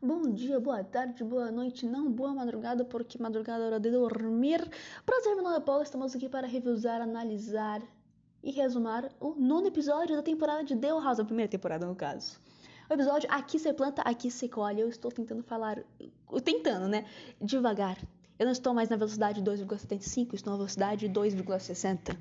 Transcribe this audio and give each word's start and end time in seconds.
bom 0.00 0.30
dia, 0.30 0.60
boa 0.60 0.84
tarde, 0.84 1.24
boa 1.24 1.50
noite, 1.50 1.84
não 1.84 2.10
boa 2.10 2.32
madrugada, 2.32 2.84
porque 2.84 3.20
madrugada 3.20 3.64
é 3.64 3.66
hora 3.66 3.80
de 3.80 3.90
dormir. 3.90 4.68
Prazer, 5.04 5.34
meu 5.34 5.42
nome 5.42 5.56
é 5.56 5.60
Paulo, 5.60 5.82
estamos 5.82 6.14
aqui 6.14 6.28
para 6.28 6.46
revisar, 6.46 7.00
analisar 7.00 7.82
e 8.42 8.52
resumar 8.52 9.10
o 9.18 9.34
nono 9.34 9.66
episódio 9.66 10.14
da 10.14 10.22
temporada 10.22 10.62
de 10.62 10.76
The 10.76 10.88
House, 10.88 11.18
a 11.18 11.24
primeira 11.24 11.50
temporada 11.50 11.84
no 11.84 11.96
caso. 11.96 12.40
O 12.88 12.94
episódio 12.94 13.28
Aqui 13.30 13.58
você 13.58 13.72
planta, 13.74 14.00
aqui 14.02 14.30
você 14.30 14.48
colhe. 14.48 14.80
Eu 14.80 14.88
estou 14.88 15.10
tentando 15.10 15.42
falar, 15.42 15.82
tentando, 16.44 16.88
né? 16.88 17.04
Devagar. 17.40 17.98
Eu 18.38 18.46
não 18.46 18.52
estou 18.52 18.72
mais 18.72 18.88
na 18.88 18.96
velocidade 18.96 19.42
2,75, 19.42 20.34
estou 20.34 20.52
na 20.52 20.56
velocidade 20.56 21.08
2,60. 21.08 22.16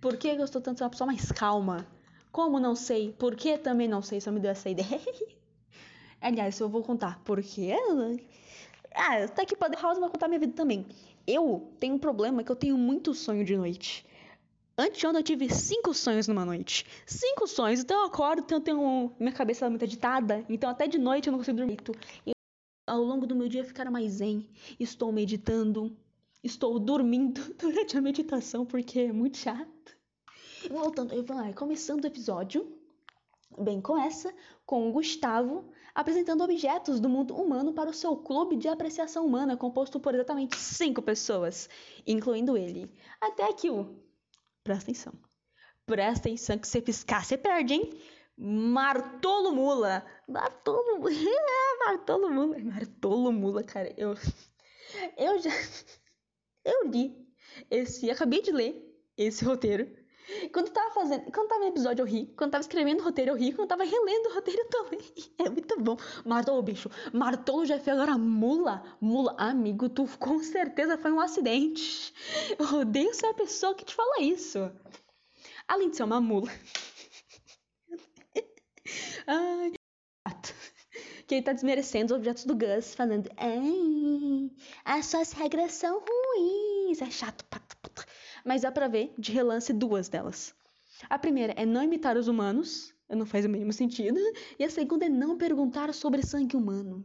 Por 0.00 0.16
que 0.16 0.28
eu 0.28 0.44
estou 0.44 0.60
tentando 0.60 0.82
uma 0.82 0.90
pessoa 0.90 1.06
mais 1.06 1.32
calma? 1.32 1.86
Como 2.30 2.60
não 2.60 2.76
sei? 2.76 3.12
Por 3.18 3.34
que 3.34 3.56
também 3.58 3.88
não 3.88 4.02
sei? 4.02 4.20
Só 4.20 4.30
me 4.30 4.38
deu 4.38 4.50
essa 4.50 4.68
ideia. 4.68 5.00
Aliás, 6.20 6.58
eu 6.60 6.68
vou 6.68 6.82
contar 6.82 7.20
porque. 7.24 7.72
Ah, 8.94 9.26
tá 9.28 9.42
aqui 9.42 9.56
para 9.56 9.70
The 9.70 9.80
House 9.80 9.98
vai 9.98 10.10
contar 10.10 10.28
minha 10.28 10.40
vida 10.40 10.52
também. 10.52 10.86
Eu 11.26 11.72
tenho 11.78 11.94
um 11.94 11.98
problema 11.98 12.42
que 12.42 12.50
eu 12.50 12.56
tenho 12.56 12.76
muito 12.76 13.14
sonho 13.14 13.44
de 13.44 13.56
noite. 13.56 14.04
Anteontem 14.76 15.20
eu 15.20 15.22
tive 15.22 15.50
cinco 15.50 15.92
sonhos 15.92 16.26
numa 16.26 16.44
noite. 16.44 16.86
Cinco 17.06 17.46
sonhos. 17.46 17.80
Então 17.80 18.00
eu 18.00 18.06
acordo, 18.06 18.42
então 18.42 18.58
eu 18.58 18.62
tenho 18.62 19.12
minha 19.18 19.32
cabeça 19.32 19.68
muito 19.68 19.84
agitada. 19.84 20.44
Então 20.48 20.68
até 20.70 20.86
de 20.86 20.98
noite 20.98 21.28
eu 21.28 21.32
não 21.32 21.38
consigo 21.38 21.58
dormir. 21.58 21.78
E 22.26 22.32
ao 22.86 23.02
longo 23.02 23.26
do 23.26 23.36
meu 23.36 23.48
dia 23.48 23.64
ficar 23.64 23.90
mais 23.90 24.14
zen. 24.14 24.48
Estou 24.78 25.12
meditando. 25.12 25.96
Estou 26.42 26.78
dormindo 26.78 27.40
durante 27.60 27.96
a 27.96 28.00
meditação 28.00 28.64
porque 28.64 29.00
é 29.00 29.12
muito 29.12 29.36
chato. 29.36 29.96
Voltando, 30.68 31.14
eu 31.14 31.22
vou 31.24 31.36
lá, 31.36 31.52
começando 31.52 32.04
o 32.04 32.06
episódio. 32.06 32.76
Bem, 33.58 33.80
começa 33.80 34.32
com 34.64 34.88
o 34.88 34.92
Gustavo 34.92 35.64
apresentando 36.00 36.42
objetos 36.42 36.98
do 36.98 37.08
mundo 37.08 37.34
humano 37.36 37.72
para 37.72 37.90
o 37.90 37.94
seu 37.94 38.16
clube 38.16 38.56
de 38.56 38.68
apreciação 38.68 39.26
humana, 39.26 39.56
composto 39.56 40.00
por 40.00 40.14
exatamente 40.14 40.56
cinco 40.56 41.02
pessoas, 41.02 41.68
incluindo 42.06 42.56
ele. 42.56 42.90
Até 43.20 43.52
que 43.52 43.70
o. 43.70 44.02
Presta 44.64 44.84
atenção. 44.84 45.12
Presta 45.86 46.28
atenção 46.28 46.58
que 46.58 46.66
você 46.66 46.80
piscar, 46.80 47.24
você 47.24 47.36
perde, 47.36 47.74
hein? 47.74 47.90
Martolo 48.36 49.52
Mula. 49.52 50.04
Martolo, 50.26 51.00
Martolo 51.84 52.30
Mula. 52.30 52.58
Martolo 52.58 53.32
Mula, 53.32 53.62
cara. 53.62 53.92
Eu, 53.96 54.14
eu 55.16 55.38
já. 55.38 55.50
Eu 56.62 56.88
li 56.88 57.16
esse. 57.70 58.10
Acabei 58.10 58.42
de 58.42 58.52
ler 58.52 59.02
esse 59.16 59.44
roteiro. 59.44 59.99
Quando 60.52 60.70
tava 60.70 60.90
fazendo. 60.92 61.30
Quando 61.32 61.48
tava 61.48 61.60
no 61.60 61.68
episódio, 61.68 62.02
eu 62.02 62.06
ri. 62.06 62.26
Quando 62.36 62.52
tava 62.52 62.62
escrevendo 62.62 63.00
o 63.00 63.04
roteiro, 63.04 63.32
eu 63.32 63.36
ri. 63.36 63.52
Quando 63.52 63.68
tava 63.68 63.84
relendo 63.84 64.28
o 64.28 64.34
roteiro, 64.34 64.62
eu 64.62 64.68
também. 64.68 65.00
É 65.38 65.48
muito 65.48 65.80
bom. 65.80 65.96
Martolo, 66.24 66.62
bicho. 66.62 66.90
Martolo 67.12 67.64
já 67.64 67.78
fez 67.78 67.96
agora 67.96 68.18
mula. 68.18 68.82
Mula. 69.00 69.34
Amigo, 69.38 69.88
tu 69.88 70.06
com 70.18 70.38
certeza 70.40 70.98
foi 70.98 71.12
um 71.12 71.20
acidente. 71.20 72.12
Eu 72.58 72.80
odeio 72.80 73.14
ser 73.14 73.26
a 73.26 73.34
pessoa 73.34 73.74
que 73.74 73.84
te 73.84 73.94
fala 73.94 74.20
isso. 74.20 74.70
Além 75.66 75.90
de 75.90 75.96
ser 75.96 76.04
uma 76.04 76.20
mula. 76.20 76.50
Ai. 79.26 79.72
Que 81.26 81.36
ele 81.36 81.42
tá 81.42 81.52
desmerecendo 81.52 82.12
os 82.12 82.18
objetos 82.18 82.44
do 82.44 82.56
Gus, 82.56 82.94
falando: 82.94 83.30
Ai, 83.36 84.50
as 84.84 85.06
suas 85.06 85.32
regras 85.32 85.72
são 85.72 86.00
ruins. 86.00 87.00
É 87.00 87.10
chato 87.10 87.44
mas 88.44 88.62
dá 88.62 88.72
pra 88.72 88.88
ver 88.88 89.14
de 89.18 89.32
relance 89.32 89.72
duas 89.72 90.08
delas. 90.08 90.54
A 91.08 91.18
primeira 91.18 91.54
é 91.56 91.64
não 91.64 91.82
imitar 91.82 92.16
os 92.16 92.28
humanos, 92.28 92.94
não 93.08 93.26
faz 93.26 93.44
o 93.44 93.48
mínimo 93.48 93.72
sentido, 93.72 94.18
e 94.58 94.64
a 94.64 94.70
segunda 94.70 95.06
é 95.06 95.08
não 95.08 95.36
perguntar 95.36 95.92
sobre 95.94 96.22
sangue 96.22 96.56
humano. 96.56 97.04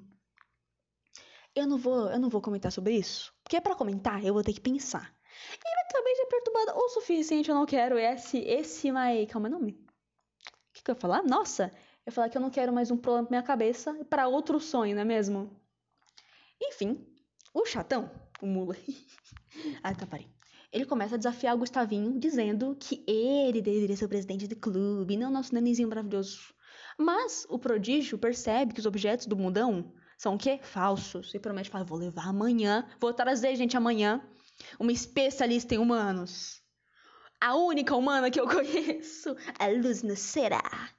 Eu 1.55 1.65
não 1.65 1.77
vou, 1.77 2.09
eu 2.09 2.19
não 2.19 2.29
vou 2.29 2.41
comentar 2.41 2.71
sobre 2.71 2.95
isso, 2.95 3.33
porque 3.43 3.59
para 3.61 3.75
comentar 3.75 4.23
eu 4.23 4.33
vou 4.33 4.43
ter 4.43 4.53
que 4.53 4.59
pensar. 4.59 5.15
E 5.53 5.69
minha 5.73 5.87
cabeça 5.87 6.21
é 6.21 6.25
perturbada 6.25 6.77
o 6.77 6.89
suficiente, 6.89 7.49
eu 7.49 7.55
não 7.55 7.65
quero 7.65 7.97
esse, 7.97 8.39
esse 8.39 8.91
mais, 8.91 9.29
calma, 9.29 9.49
nome. 9.49 9.71
O 9.71 10.73
que, 10.73 10.83
que 10.83 10.91
eu 10.91 10.95
ia 10.95 10.99
falar? 10.99 11.23
Nossa, 11.23 11.71
eu 12.05 12.09
ia 12.09 12.11
falar 12.11 12.29
que 12.29 12.37
eu 12.37 12.41
não 12.41 12.49
quero 12.49 12.73
mais 12.73 12.91
um 12.91 12.97
problema 12.97 13.27
pra 13.27 13.37
minha 13.37 13.47
cabeça 13.47 13.93
para 14.05 14.27
outro 14.27 14.59
sonho, 14.59 14.93
não 14.93 15.01
é 15.01 15.05
mesmo? 15.05 15.49
Enfim, 16.61 17.05
o 17.53 17.65
chatão, 17.65 18.11
o 18.41 18.45
mula. 18.45 18.75
ah, 19.81 19.95
tá, 19.95 20.05
parei. 20.05 20.34
Ele 20.71 20.85
começa 20.85 21.15
a 21.15 21.17
desafiar 21.17 21.55
o 21.55 21.59
Gustavinho, 21.59 22.19
dizendo 22.19 22.75
que 22.79 23.03
ele 23.07 23.61
deveria 23.61 23.95
ser 23.95 24.05
o 24.05 24.09
presidente 24.09 24.47
do 24.47 24.55
clube, 24.55 25.17
não 25.17 25.31
nosso 25.31 25.53
nenenzinho 25.53 25.87
maravilhoso. 25.87 26.53
Mas 26.97 27.45
o 27.49 27.59
prodígio 27.59 28.17
percebe 28.17 28.73
que 28.73 28.79
os 28.79 28.85
objetos 28.85 29.25
do 29.25 29.35
mundão 29.35 29.93
são 30.17 30.35
o 30.35 30.37
quê? 30.37 30.59
Falsos. 30.61 31.33
E 31.33 31.39
promete 31.39 31.69
falar, 31.69 31.83
vou 31.83 31.97
levar 31.97 32.27
amanhã, 32.27 32.87
vou 32.99 33.13
trazer, 33.13 33.55
gente, 33.55 33.75
amanhã, 33.75 34.21
uma 34.79 34.91
especialista 34.91 35.75
em 35.75 35.77
humanos. 35.77 36.61
A 37.39 37.55
única 37.55 37.95
humana 37.95 38.31
que 38.31 38.39
eu 38.39 38.47
conheço, 38.49 39.35
a 39.59 39.67
Luz 39.67 40.03
Será. 40.19 40.89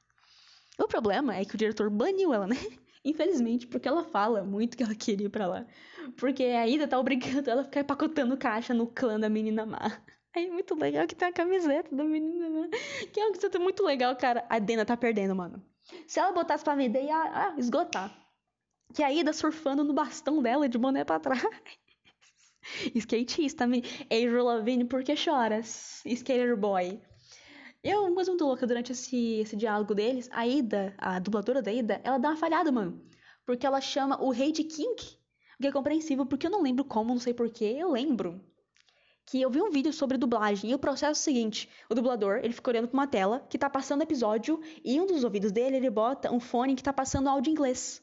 O 0.78 0.87
problema 0.87 1.34
é 1.34 1.44
que 1.44 1.54
o 1.54 1.59
diretor 1.59 1.88
baniu 1.88 2.34
ela, 2.34 2.47
né? 2.47 2.56
Infelizmente, 3.06 3.68
porque 3.68 3.86
ela 3.86 4.02
fala 4.02 4.42
muito 4.42 4.76
que 4.76 4.82
ela 4.82 4.94
queria 4.96 5.26
ir 5.26 5.30
pra 5.30 5.46
lá. 5.46 5.66
Porque 6.16 6.42
a 6.42 6.66
Ida 6.66 6.88
tá 6.88 6.98
obrigando 6.98 7.48
ela 7.48 7.60
a 7.60 7.64
ficar 7.64 7.80
empacotando 7.80 8.36
caixa 8.36 8.74
no 8.74 8.88
clã 8.88 9.18
da 9.18 9.28
menina 9.28 9.64
má. 9.64 10.02
Aí 10.34 10.48
é 10.48 10.50
muito 10.50 10.74
legal 10.74 11.06
que 11.06 11.14
tem 11.14 11.28
a 11.28 11.32
camiseta 11.32 11.94
da 11.94 12.02
menina 12.02 12.50
má. 12.50 12.68
Que 13.12 13.20
é 13.20 13.24
uma 13.24 13.30
camiseta 13.30 13.60
muito 13.60 13.84
legal, 13.84 14.14
cara. 14.16 14.44
A 14.48 14.58
Dena 14.58 14.84
tá 14.84 14.96
perdendo, 14.96 15.36
mano. 15.36 15.64
Se 16.06 16.18
ela 16.18 16.32
botasse 16.32 16.64
pra 16.64 16.74
vender, 16.74 17.04
ia 17.04 17.16
ah, 17.16 17.54
esgotar. 17.56 18.12
Que 18.92 19.04
a 19.04 19.12
Ida 19.12 19.32
surfando 19.32 19.84
no 19.84 19.94
bastão 19.94 20.42
dela 20.42 20.68
de 20.68 20.76
boné 20.76 21.04
pra 21.04 21.20
trás. 21.20 21.42
Skatista, 22.96 23.64
Avril 24.10 24.44
Lavigne, 24.44 24.84
por 24.84 25.04
que 25.04 25.14
choras? 25.14 26.02
Skater 26.04 26.56
Boy. 26.56 27.00
Eu, 27.88 28.12
mas 28.12 28.26
muito 28.26 28.44
louca, 28.44 28.66
durante 28.66 28.91
esse, 28.91 29.38
esse 29.38 29.54
diálogo 29.54 29.94
deles, 29.94 30.28
a 30.32 30.44
Ida, 30.44 30.92
a 30.98 31.20
dubladora 31.20 31.62
da 31.62 31.72
Ida, 31.72 32.00
ela 32.02 32.19
dá 32.19 32.30
uma 32.30 32.36
falhada, 32.36 32.72
mano. 32.72 33.00
Porque 33.44 33.64
ela 33.64 33.80
chama 33.80 34.20
o 34.20 34.30
rei 34.30 34.50
de 34.50 34.64
King. 34.64 35.00
O 35.56 35.62
que 35.62 35.69
é 35.69 35.70
compreensível, 35.70 36.26
porque 36.26 36.48
eu 36.48 36.50
não 36.50 36.62
lembro 36.62 36.84
como, 36.84 37.10
não 37.10 37.20
sei 37.20 37.32
porquê, 37.32 37.76
eu 37.78 37.92
lembro. 37.92 38.44
Que 39.24 39.41
eu 39.41 39.48
vi 39.48 39.62
um 39.62 39.70
vídeo 39.70 39.92
sobre 39.92 40.19
dublagem 40.19 40.69
e 40.69 40.74
o 40.74 40.80
processo 40.80 41.06
é 41.06 41.12
o 41.12 41.14
seguinte: 41.14 41.69
o 41.88 41.94
dublador, 41.94 42.41
ele 42.42 42.52
fica 42.52 42.72
olhando 42.72 42.88
pra 42.88 42.98
uma 42.98 43.06
tela 43.06 43.47
que 43.48 43.56
tá 43.56 43.70
passando 43.70 44.03
episódio 44.03 44.60
e 44.84 45.00
um 45.00 45.06
dos 45.06 45.22
ouvidos 45.22 45.53
dele 45.53 45.76
ele 45.76 45.88
bota 45.88 46.32
um 46.32 46.41
fone 46.41 46.74
que 46.74 46.82
tá 46.82 46.92
passando 46.92 47.28
áudio 47.28 47.53
inglês. 47.53 48.03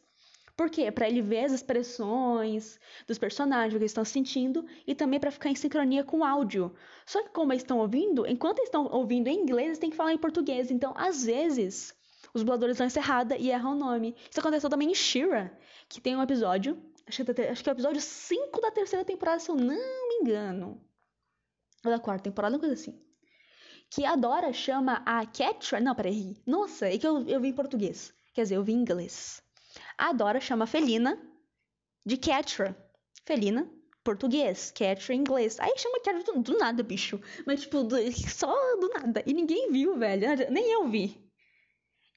Por 0.56 0.70
quê? 0.70 0.92
Para 0.92 1.08
ele 1.08 1.22
ver 1.22 1.46
as 1.46 1.52
expressões 1.52 2.80
dos 3.08 3.18
personagens, 3.18 3.74
o 3.74 3.78
que 3.78 3.84
eles 3.84 3.92
estão 3.92 4.06
sentindo, 4.06 4.66
e 4.86 4.94
também 4.94 5.20
para 5.20 5.32
ficar 5.32 5.50
em 5.50 5.56
sincronia 5.56 6.04
com 6.04 6.20
o 6.20 6.24
áudio. 6.24 6.74
Só 7.06 7.24
que 7.24 7.30
como 7.30 7.52
eles 7.52 7.64
estão 7.64 7.80
ouvindo, 7.80 8.28
enquanto 8.28 8.60
eles 8.60 8.68
estão 8.68 8.86
ouvindo 8.92 9.28
em 9.28 9.40
inglês, 9.40 9.68
eles 9.68 9.80
têm 9.80 9.90
que 9.90 9.96
falar 9.96 10.14
em 10.14 10.18
português. 10.18 10.70
Então, 10.70 10.94
às 10.96 11.24
vezes, 11.24 11.96
os 12.34 12.42
dubladores 12.44 12.78
vão 12.78 12.88
errada 12.88 13.36
e 13.36 13.50
erram 13.50 13.72
o 13.72 13.76
nome. 13.76 14.16
Isso 14.30 14.40
aconteceu 14.40 14.70
também 14.70 14.92
em 14.92 14.96
Shira, 14.96 15.58
que 15.90 16.00
tem 16.00 16.16
um 16.16 16.22
episódio, 16.22 16.80
acho 17.08 17.26
que, 17.26 17.42
acho 17.42 17.64
que 17.64 17.70
é 17.70 17.72
o 17.72 17.76
episódio 17.76 18.02
5 18.02 18.62
da 18.62 18.70
terceira 18.70 19.04
temporada, 19.04 19.40
se 19.40 19.50
eu 19.50 19.56
não 19.56 20.08
me 20.08 20.16
engano. 20.22 20.80
Ou 21.84 21.92
da 21.92 22.00
quarta 22.00 22.24
temporada, 22.24 22.56
uma 22.56 22.60
coisa 22.60 22.76
assim. 22.76 23.00
Que 23.90 24.06
a 24.06 24.16
Dora 24.16 24.54
chama 24.54 25.04
a 25.06 25.26
Catra. 25.26 25.80
Não, 25.80 25.94
peraí. 25.94 26.36
Nossa, 26.46 26.88
é 26.88 26.98
que 26.98 27.06
eu, 27.06 27.28
eu 27.28 27.42
vi 27.42 27.50
em 27.50 27.54
português. 27.54 28.14
Quer 28.34 28.44
dizer, 28.44 28.56
eu 28.56 28.64
vi 28.64 28.72
em 28.74 28.78
inglês. 28.78 29.44
A 30.04 30.12
Dora 30.12 30.42
chama 30.42 30.68
Felina 30.68 31.18
de 32.06 32.18
Catra. 32.18 32.76
Felina, 33.26 33.72
português. 34.04 34.70
Catra, 34.70 35.16
inglês. 35.16 35.58
Aí 35.62 35.74
chama 35.78 36.02
Catra 36.02 36.24
do, 36.24 36.42
do, 36.42 36.58
nada, 36.58 36.84
bicho. 36.84 37.22
Mas, 37.48 37.62
tipo, 37.62 37.86
do, 37.86 37.96
só 38.30 38.54
do 38.82 38.90
nada. 38.90 39.24
E 39.26 39.34
ninguém 39.34 39.72
viu, 39.72 39.98
velho. 39.98 40.52
Nem 40.52 40.70
eu 40.74 40.90
vi. 40.90 41.18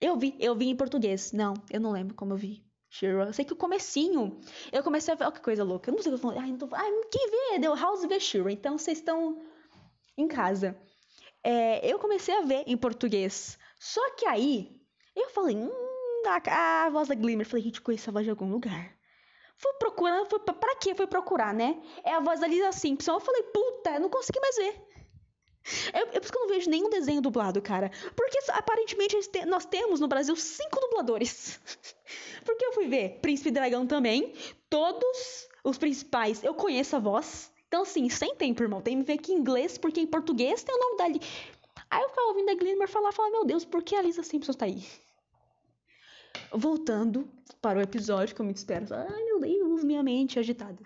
Eu 0.00 0.18
vi, 0.18 0.36
eu 0.40 0.56
vi 0.56 0.66
em 0.66 0.74
português. 0.74 1.30
Não, 1.30 1.54
eu 1.70 1.80
não 1.80 1.92
lembro 1.92 2.16
como 2.16 2.32
eu 2.32 2.36
vi. 2.36 2.66
Shiro. 2.90 3.22
Eu 3.22 3.32
sei 3.32 3.44
que 3.44 3.52
o 3.52 3.56
comecinho, 3.56 4.36
eu 4.72 4.82
comecei 4.82 5.14
a 5.14 5.16
ver, 5.16 5.22
olha 5.22 5.32
que 5.32 5.40
coisa 5.40 5.62
louca. 5.62 5.88
Eu 5.88 5.94
não 5.94 6.02
sei 6.02 6.12
o 6.12 6.18
que 6.18 6.26
eu 6.26 6.28
falando. 6.28 6.42
Ai, 6.42 6.50
não 6.50 6.58
tô... 6.58 6.68
Ai, 6.72 6.90
quem 7.12 7.30
vê? 7.30 7.58
Deu 7.60 7.76
House 7.76 8.04
vê 8.04 8.18
Shiro. 8.18 8.50
Então 8.50 8.76
vocês 8.76 8.98
estão 8.98 9.40
em 10.18 10.26
casa. 10.26 10.76
É, 11.44 11.88
eu 11.88 12.00
comecei 12.00 12.34
a 12.34 12.42
ver 12.42 12.64
em 12.66 12.76
português. 12.76 13.56
Só 13.78 14.10
que 14.16 14.26
aí, 14.26 14.82
eu 15.14 15.30
falei, 15.30 15.56
hum, 15.56 15.95
a, 16.26 16.86
a 16.86 16.90
voz 16.90 17.08
da 17.08 17.14
Glimmer. 17.14 17.46
Falei, 17.46 17.64
gente, 17.64 17.80
conheço 17.80 18.10
a 18.10 18.12
voz 18.12 18.24
de 18.24 18.30
algum 18.30 18.50
lugar. 18.50 18.96
Fui 19.58 19.72
procurando, 19.74 20.28
fui, 20.28 20.38
pra 20.40 20.76
quê? 20.76 20.94
Fui 20.94 21.06
procurar, 21.06 21.54
né? 21.54 21.80
É 22.04 22.12
a 22.12 22.20
voz 22.20 22.40
da 22.40 22.46
Lisa 22.46 22.72
Simpson. 22.72 23.12
Eu 23.14 23.20
falei, 23.20 23.42
puta, 23.44 23.90
eu 23.90 24.00
não 24.00 24.10
consegui 24.10 24.40
mais 24.40 24.56
ver. 24.56 24.86
Por 26.12 26.22
isso 26.22 26.32
que 26.32 26.38
eu 26.38 26.42
não 26.42 26.48
vejo 26.48 26.70
nenhum 26.70 26.88
desenho 26.88 27.20
dublado, 27.20 27.60
cara. 27.60 27.90
Porque 28.14 28.38
aparentemente 28.52 29.16
nós 29.46 29.66
temos 29.66 29.98
no 29.98 30.06
Brasil 30.06 30.36
cinco 30.36 30.78
dubladores. 30.80 31.60
Porque 32.44 32.64
eu 32.64 32.72
fui 32.72 32.86
ver 32.86 33.18
Príncipe 33.20 33.50
Dragão 33.50 33.86
também. 33.86 34.32
Todos 34.70 35.48
os 35.64 35.76
principais 35.76 36.44
eu 36.44 36.54
conheço 36.54 36.94
a 36.94 37.00
voz. 37.00 37.50
Então, 37.66 37.82
assim, 37.82 38.08
sem 38.08 38.36
tempo, 38.36 38.62
irmão. 38.62 38.80
Tem 38.80 38.96
que 38.98 39.06
ver 39.06 39.14
aqui 39.14 39.32
em 39.32 39.38
inglês, 39.38 39.76
porque 39.76 40.00
em 40.00 40.06
português 40.06 40.62
tem 40.62 40.74
o 40.74 40.78
nome 40.78 40.96
da. 40.96 41.04
Aí 41.90 42.02
eu 42.02 42.08
ficava 42.08 42.28
ouvindo 42.28 42.50
a 42.50 42.54
Glimmer 42.54 42.88
falar, 42.88 43.12
falar, 43.12 43.30
meu 43.30 43.44
Deus, 43.44 43.64
por 43.64 43.82
que 43.82 43.96
a 43.96 44.02
Lisa 44.02 44.22
Simpson 44.22 44.52
tá 44.52 44.66
aí? 44.66 44.84
Voltando 46.52 47.28
para 47.60 47.78
o 47.78 47.82
episódio, 47.82 48.36
como 48.36 48.50
eu 48.50 48.54
espero. 48.54 48.86
Ai, 48.94 49.24
meu 49.24 49.40
Deus, 49.40 49.84
minha 49.84 50.02
mente 50.02 50.38
agitada. 50.38 50.82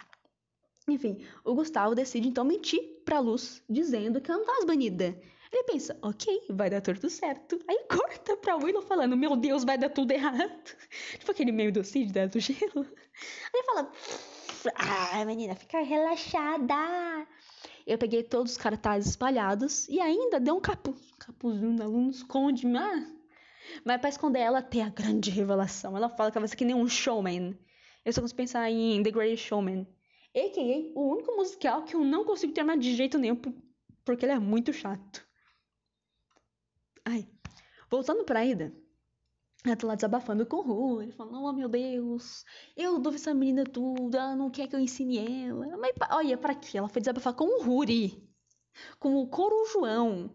Enfim, 0.89 1.25
o 1.45 1.55
Gustavo 1.55 1.95
decide 1.95 2.29
então 2.29 2.45
mentir 2.45 3.03
pra 3.05 3.21
Luz, 3.21 3.63
dizendo 3.69 4.21
que 4.21 4.31
ela 4.31 4.41
não 4.41 4.47
tá 4.47 4.67
banida. 4.67 5.17
Ele 5.53 5.65
pensa, 5.65 5.99
ok, 6.01 6.47
vai 6.51 6.71
dar 6.71 6.81
tudo 6.81 7.11
certo. 7.11 7.61
Aí 7.69 7.85
corta 7.89 8.37
pra 8.37 8.57
Willow 8.57 8.83
falando, 8.83 9.17
meu 9.17 9.37
Deus, 9.37 9.65
vai 9.65 9.77
dar 9.77 9.91
tudo 9.91 10.13
errado. 10.13 10.77
tipo 11.19 11.31
aquele 11.31 11.53
meio 11.53 11.73
do 11.73 11.83
Cid, 11.83 12.15
né, 12.15 12.29
do 12.29 12.39
gelo. 12.39 12.61
Aí 12.75 13.53
ele 13.55 13.65
fala, 13.65 13.93
ah, 14.77 15.25
menina, 15.25 15.55
fica 15.57 15.81
relaxada. 15.81 17.27
Eu 17.87 17.99
peguei 17.99 18.23
todos 18.23 18.53
os 18.53 18.59
cartazes 18.59 19.11
espalhados 19.11 19.89
e 19.89 20.01
ainda 20.01 20.39
deu 20.39 20.57
um 20.57 20.61
capu, 20.61 20.95
capuzinho 21.19 21.73
na 21.73 21.87
Luna, 21.87 22.11
esconde, 22.11 22.67
ah. 22.77 23.20
Mas 23.85 24.01
pra 24.01 24.09
esconder 24.09 24.41
ela 24.41 24.63
tem 24.63 24.83
a 24.83 24.89
grande 24.89 25.31
revelação. 25.31 25.97
Ela 25.97 26.09
fala 26.09 26.31
que 26.31 26.39
ela 26.39 26.43
vai 26.43 26.49
ser 26.49 26.57
que 26.57 26.65
nem 26.65 26.75
um 26.75 26.89
showman. 26.89 27.59
Eu 28.05 28.13
só 28.13 28.21
consigo 28.21 28.37
pensar 28.37 28.71
em 28.71 29.03
The 29.03 29.11
Greatest 29.11 29.47
Showman. 29.47 29.87
A.K.A. 30.35 30.99
o 30.99 31.13
único 31.13 31.37
musical 31.37 31.83
que 31.85 31.95
eu 31.95 32.05
não 32.05 32.25
consigo 32.25 32.53
terminar 32.53 32.79
de 32.79 32.95
jeito 32.95 33.19
nenhum 33.19 33.37
porque 34.05 34.25
ele 34.25 34.33
é 34.33 34.39
muito 34.39 34.73
chato. 34.73 35.27
Ai. 37.05 37.29
Voltando 37.91 38.25
pra 38.25 38.45
Ida. 38.45 38.73
Ela 39.65 39.77
tá 39.77 39.87
lá 39.87 39.95
desabafando 39.95 40.47
com 40.47 40.57
o 40.57 40.63
Rui, 40.63 41.13
falando, 41.13 41.45
oh 41.45 41.53
meu 41.53 41.69
Deus, 41.69 42.47
eu 42.75 42.99
dou 42.99 43.13
essa 43.13 43.35
menina 43.35 43.63
tudo, 43.63 44.17
ela 44.17 44.35
não 44.35 44.49
quer 44.49 44.67
que 44.67 44.75
eu 44.75 44.81
ensine 44.81 45.19
ela. 45.19 45.77
Mas 45.77 45.93
olha, 46.11 46.39
pra 46.39 46.55
quê? 46.55 46.79
Ela 46.79 46.89
foi 46.89 47.01
desabafar 47.03 47.35
com 47.35 47.45
o 47.45 47.63
Ruri, 47.63 48.27
com 48.99 49.17
o 49.17 49.29
Corujão. 49.29 50.35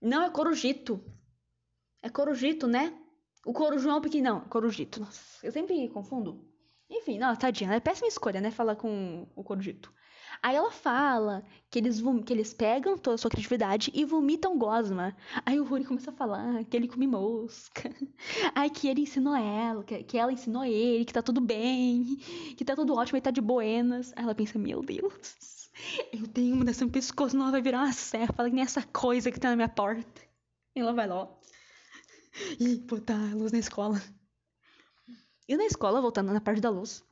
Não 0.00 0.22
é 0.22 0.30
Corujito. 0.30 1.04
É 2.06 2.08
Corujito, 2.08 2.68
né? 2.68 2.94
O 3.44 3.52
Corujão 3.52 4.00
é 4.00 4.20
não, 4.20 4.40
Corujito. 4.42 5.00
Nossa, 5.00 5.44
eu 5.44 5.50
sempre 5.50 5.88
confundo. 5.88 6.40
Enfim, 6.88 7.18
não, 7.18 7.34
tadinha, 7.34 7.74
é 7.74 7.80
péssima 7.80 8.06
escolha, 8.06 8.40
né? 8.40 8.52
Falar 8.52 8.76
com 8.76 9.26
o 9.34 9.42
Corujito. 9.42 9.92
Aí 10.40 10.54
ela 10.54 10.70
fala 10.70 11.44
que 11.68 11.80
eles, 11.80 12.00
que 12.24 12.32
eles 12.32 12.54
pegam 12.54 12.96
toda 12.96 13.16
a 13.16 13.18
sua 13.18 13.28
criatividade 13.28 13.90
e 13.92 14.04
vomitam 14.04 14.56
gosma. 14.56 15.16
Aí 15.44 15.58
o 15.58 15.64
Ruri 15.64 15.84
começa 15.84 16.12
a 16.12 16.14
falar 16.14 16.62
que 16.66 16.76
ele 16.76 16.86
come 16.86 17.08
mosca. 17.08 17.90
Aí 18.54 18.70
que 18.70 18.86
ele 18.86 19.00
ensinou 19.00 19.34
ela, 19.34 19.82
que, 19.82 20.16
ela 20.16 20.32
ensinou 20.32 20.64
ele, 20.64 21.04
que 21.04 21.12
tá 21.12 21.22
tudo 21.22 21.40
bem, 21.40 22.18
que 22.56 22.64
tá 22.64 22.76
tudo 22.76 22.94
ótimo 22.94 23.18
e 23.18 23.20
tá 23.20 23.32
de 23.32 23.40
boenas. 23.40 24.12
Aí 24.14 24.22
ela 24.22 24.34
pensa, 24.34 24.60
meu 24.60 24.80
Deus, 24.80 25.72
eu 26.12 26.28
tenho 26.28 26.54
uma 26.54 26.64
dessa 26.64 26.84
no 26.84 26.90
pescoço, 26.92 27.36
não 27.36 27.46
ela 27.46 27.52
vai 27.52 27.62
virar 27.62 27.78
uma 27.78 27.92
cefa, 27.92 28.44
que 28.44 28.54
nem 28.54 28.62
essa 28.62 28.84
coisa 28.84 29.32
que 29.32 29.40
tá 29.40 29.50
na 29.50 29.56
minha 29.56 29.68
porta. 29.68 30.22
E 30.76 30.78
ela 30.78 30.92
vai 30.92 31.08
lá, 31.08 31.22
ó. 31.22 31.46
E 32.60 32.76
botar 32.76 33.32
a 33.32 33.34
luz 33.34 33.52
na 33.52 33.58
escola. 33.58 34.02
E 35.48 35.56
na 35.56 35.64
escola, 35.64 36.00
voltando 36.00 36.32
na 36.32 36.40
parte 36.40 36.60
da 36.60 36.70
luz, 36.70 37.04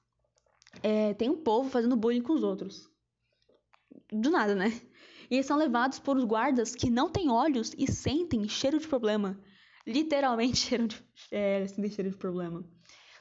é, 0.82 1.14
tem 1.14 1.30
um 1.30 1.42
povo 1.42 1.70
fazendo 1.70 1.96
bullying 1.96 2.22
com 2.22 2.32
os 2.32 2.42
outros 2.42 2.92
do 4.12 4.30
nada, 4.30 4.54
né? 4.54 4.80
E 5.30 5.36
eles 5.36 5.46
são 5.46 5.56
levados 5.56 5.98
por 5.98 6.16
os 6.16 6.24
guardas 6.24 6.74
que 6.74 6.90
não 6.90 7.10
têm 7.10 7.30
olhos 7.30 7.74
e 7.78 7.90
sentem 7.90 8.48
cheiro 8.48 8.78
de 8.78 8.86
problema. 8.86 9.38
Literalmente 9.86 10.56
cheiro 10.58 10.86
de, 10.88 11.02
é, 11.30 11.66
sentem 11.66 11.90
cheiro 11.90 12.10
de 12.10 12.16
problema. 12.16 12.64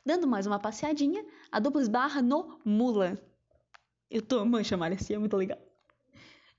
Dando 0.06 0.28
mais 0.28 0.46
uma 0.46 0.60
passeadinha, 0.60 1.26
a 1.52 1.60
dupla 1.60 1.82
esbarra 1.82 2.22
no 2.22 2.60
Mula. 2.66 3.18
Eu 4.10 4.22
tô 4.22 4.40
amando 4.40 4.66
chamar 4.66 4.92
esse, 4.92 5.14
é 5.14 5.18
muito 5.18 5.36
legal. 5.38 5.58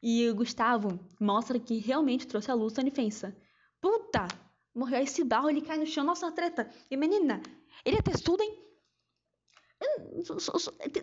E 0.03 0.29
o 0.29 0.35
Gustavo 0.35 0.99
mostra 1.21 1.59
que 1.59 1.79
realmente 1.79 2.27
trouxe 2.27 2.51
a 2.51 2.55
luz 2.55 2.73
da 2.73 2.83
pensa. 2.91 3.37
Puta! 3.81 4.27
Morreu 4.75 5.03
esse 5.03 5.23
barro, 5.23 5.49
ele 5.49 5.63
cai 5.63 5.79
no 5.79 5.87
chão, 5.87 6.05
nossa 6.05 6.33
treta. 6.33 6.69
E 6.91 6.97
menina, 6.97 7.41
ele 7.85 7.99
é 7.99 8.03
testudo, 8.03 8.43
hein? 8.43 8.65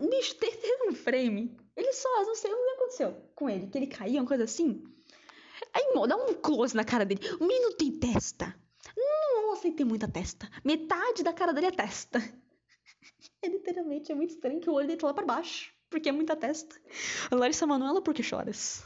Bicho, 0.10 0.36
teve 0.36 0.90
um 0.90 0.94
frame. 0.94 1.58
Ele 1.76 1.94
só, 1.94 2.10
não 2.26 2.36
sei 2.36 2.52
o 2.52 2.56
que 2.56 2.72
aconteceu 2.72 3.14
com 3.36 3.50
ele, 3.50 3.68
que 3.68 3.78
ele 3.78 3.88
caiu, 3.88 4.22
uma 4.22 4.28
coisa 4.28 4.44
assim. 4.44 4.84
Aí, 5.74 5.94
dá 6.08 6.18
um 6.18 6.34
close 6.34 6.76
na 6.76 6.84
cara 6.84 7.06
dele. 7.06 7.22
O 7.40 7.46
menino 7.46 7.74
tem 7.74 7.92
testa. 7.92 8.54
Nossa, 9.52 9.68
ele 9.68 9.76
tem 9.76 9.86
muita 9.86 10.08
testa. 10.08 10.50
Metade 10.64 11.24
da 11.24 11.32
cara 11.32 11.54
dele 11.54 11.68
é 11.68 11.72
testa. 11.72 12.20
É 13.44 13.48
literalmente, 13.48 14.12
é 14.12 14.16
muito 14.16 14.30
estranho 14.30 14.62
que 14.62 14.70
o 14.70 14.74
olho 14.74 14.86
dele 14.86 15.00
tá 15.00 15.08
lá 15.08 15.14
pra 15.16 15.26
baixo. 15.26 15.74
Porque 15.90 16.10
é 16.10 16.12
muita 16.12 16.36
testa. 16.36 16.80
Larissa 17.32 17.66
Manoela, 17.66 18.00
por 18.00 18.14
que 18.14 18.22
choras? 18.22 18.84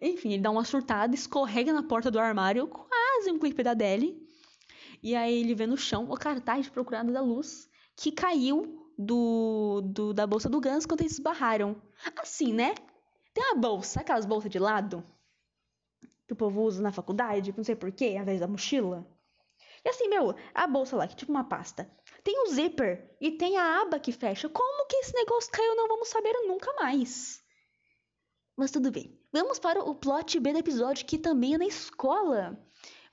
Enfim, 0.00 0.34
ele 0.34 0.42
dá 0.42 0.50
uma 0.52 0.64
surtada, 0.64 1.12
escorrega 1.14 1.72
na 1.72 1.82
porta 1.82 2.08
do 2.08 2.20
armário, 2.20 2.68
quase 3.16 3.30
um 3.30 3.38
clipe 3.38 3.62
da 3.62 3.72
Deli. 3.72 4.14
E 5.02 5.14
aí 5.14 5.40
ele 5.40 5.54
vê 5.54 5.66
no 5.66 5.76
chão 5.76 6.04
o 6.10 6.16
cartaz 6.16 6.66
de 6.66 6.70
procurado 6.70 7.12
da 7.12 7.20
luz 7.20 7.68
que 7.96 8.12
caiu 8.12 8.92
do, 8.98 9.80
do, 9.82 10.12
da 10.12 10.26
bolsa 10.26 10.48
do 10.48 10.60
Gans 10.60 10.84
quando 10.84 11.00
eles 11.00 11.12
esbarraram. 11.12 11.80
Assim, 12.18 12.52
né? 12.52 12.74
Tem 13.32 13.44
uma 13.44 13.60
bolsa, 13.60 14.00
aquelas 14.00 14.26
bolsas 14.26 14.50
de 14.50 14.58
lado 14.58 15.04
que 16.26 16.32
o 16.32 16.36
povo 16.36 16.62
usa 16.62 16.82
na 16.82 16.90
faculdade, 16.90 17.54
não 17.56 17.62
sei 17.62 17.76
porquê, 17.76 18.14
ao 18.16 18.22
invés 18.22 18.40
da 18.40 18.48
mochila. 18.48 19.06
E 19.84 19.88
assim, 19.88 20.08
meu, 20.08 20.34
a 20.52 20.66
bolsa 20.66 20.96
lá, 20.96 21.06
que 21.06 21.12
é 21.14 21.16
tipo 21.16 21.30
uma 21.30 21.44
pasta, 21.44 21.88
tem 22.24 22.42
o 22.42 22.48
zíper 22.48 23.16
e 23.20 23.30
tem 23.30 23.56
a 23.56 23.82
aba 23.82 24.00
que 24.00 24.10
fecha. 24.10 24.48
Como 24.48 24.88
que 24.88 24.96
esse 24.96 25.14
negócio 25.14 25.52
caiu? 25.52 25.76
Não 25.76 25.86
vamos 25.86 26.08
saber 26.08 26.32
nunca 26.48 26.72
mais. 26.74 27.40
Mas 28.56 28.72
tudo 28.72 28.90
bem. 28.90 29.16
Vamos 29.32 29.60
para 29.60 29.80
o 29.80 29.94
plot 29.94 30.40
B 30.40 30.52
do 30.52 30.58
episódio, 30.58 31.06
que 31.06 31.16
também 31.16 31.54
é 31.54 31.58
na 31.58 31.66
escola. 31.66 32.58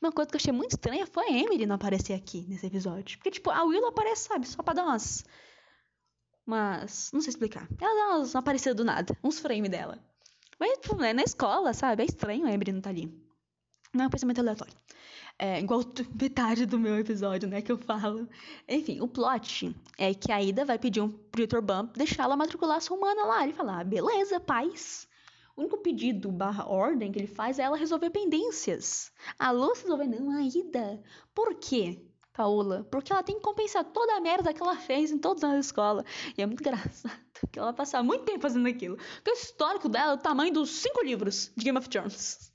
Uma 0.04 0.12
coisa 0.12 0.30
que 0.30 0.36
eu 0.36 0.40
achei 0.40 0.52
muito 0.52 0.72
estranha 0.72 1.08
foi 1.08 1.26
a 1.26 1.32
Emily 1.32 1.66
não 1.66 1.76
aparecer 1.76 2.14
aqui 2.14 2.46
nesse 2.50 2.66
episódio. 2.68 3.18
Porque, 3.18 3.32
tipo, 3.32 3.50
a 3.50 3.64
Willow 3.64 3.90
aparece, 3.90 4.28
sabe, 4.28 4.48
só 4.48 4.62
pra 4.62 4.74
dar 4.74 4.84
umas 4.84 5.24
mas, 6.46 7.10
não 7.14 7.22
sei 7.22 7.30
explicar. 7.30 7.68
Ela 7.80 7.96
dá 7.96 8.18
umas 8.18 8.36
aparecidas 8.36 8.76
do 8.76 8.84
nada, 8.84 9.18
uns 9.24 9.40
frames 9.40 9.70
dela. 9.70 9.98
Mas, 10.60 10.78
tipo, 10.80 11.02
é 11.02 11.14
na 11.14 11.24
escola, 11.24 11.74
sabe? 11.74 12.04
É 12.04 12.06
estranho 12.06 12.46
a 12.46 12.52
Emily 12.52 12.72
não 12.72 12.82
tá 12.82 12.90
ali. 12.90 13.12
Não 13.94 14.06
é 14.06 14.08
um 14.08 14.10
pensamento 14.10 14.40
aleatório. 14.40 14.74
É 15.40 15.60
igual 15.60 15.82
metade 16.20 16.66
do 16.66 16.80
meu 16.80 16.98
episódio, 17.00 17.48
né, 17.48 17.62
que 17.62 17.72
eu 17.72 17.78
falo. 17.78 18.28
Enfim, 18.68 19.00
o 19.00 19.08
plot 19.08 19.76
é 19.98 20.14
que 20.14 20.32
a 20.32 20.42
Ida 20.42 20.66
vai 20.66 20.78
pedir 20.78 21.02
um 21.02 21.10
pro 21.10 21.48
Dr. 21.48 21.62
Bump 21.62 21.96
deixar 21.96 22.24
ela 22.24 22.36
matricular 22.36 22.78
a 22.78 22.82
sua 22.82 22.98
humana 22.98 23.24
lá. 23.26 23.44
Ele 23.44 23.54
fala, 23.54 23.80
ah, 23.80 23.84
beleza, 23.84 24.40
paz. 24.40 25.08
O 25.56 25.62
único 25.62 25.78
pedido 25.78 26.32
barra 26.32 26.66
ordem 26.68 27.12
que 27.12 27.20
ele 27.20 27.28
faz 27.28 27.60
é 27.60 27.64
ela 27.64 27.78
resolver 27.78 28.10
pendências. 28.10 29.12
A 29.38 29.52
Luz 29.52 29.82
resolver, 29.82 30.08
não, 30.08 30.32
a 30.32 30.42
Ida. 30.42 31.04
Por 31.34 31.56
quê? 31.56 32.04
Paola, 32.34 32.84
porque 32.92 33.14
ela 33.14 33.22
tem 33.22 33.36
que 33.36 33.44
compensar 33.44 33.84
toda 33.84 34.16
a 34.16 34.20
merda 34.20 34.52
que 34.52 34.62
ela 34.62 34.76
fez 34.76 35.12
em 35.12 35.20
todos 35.20 35.38
os 35.38 35.44
anos 35.44 35.58
da 35.58 35.60
escola. 35.60 36.04
E 36.36 36.42
é 36.42 36.46
muito 36.48 36.62
engraçado 36.62 37.14
que 37.52 37.60
ela 37.60 37.72
passa 37.72 38.02
muito 38.02 38.26
tempo 38.26 38.42
fazendo 38.42 38.68
aquilo. 38.68 38.98
Porque 38.98 39.30
o 39.30 39.34
histórico 39.34 39.88
dela 39.88 40.14
é 40.14 40.16
o 40.16 40.18
tamanho 40.18 40.52
dos 40.52 40.72
cinco 40.72 41.04
livros 41.04 41.52
de 41.56 41.64
Game 41.64 41.78
of 41.78 41.88
Thrones. 41.88 42.52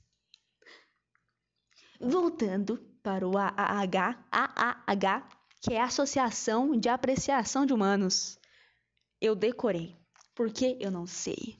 Voltando 2.01 2.77
para 3.01 3.25
o 3.25 3.37
AAH, 3.37 4.25
AAH, 4.29 5.29
que 5.61 5.73
é 5.73 5.79
a 5.79 5.85
Associação 5.85 6.77
de 6.77 6.89
Apreciação 6.89 7.65
de 7.65 7.73
Humanos. 7.73 8.37
Eu 9.21 9.33
decorei, 9.33 9.95
porque 10.35 10.77
eu 10.81 10.91
não 10.91 11.07
sei. 11.07 11.57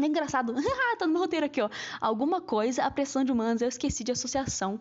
É 0.00 0.06
engraçado, 0.06 0.54
tá 0.98 1.06
no 1.06 1.12
meu 1.12 1.22
roteiro 1.22 1.46
aqui, 1.46 1.60
ó. 1.60 1.68
Alguma 2.00 2.40
coisa, 2.40 2.84
apreciação 2.84 3.24
de 3.24 3.32
humanos, 3.32 3.62
eu 3.62 3.68
esqueci 3.68 4.04
de 4.04 4.12
associação. 4.12 4.80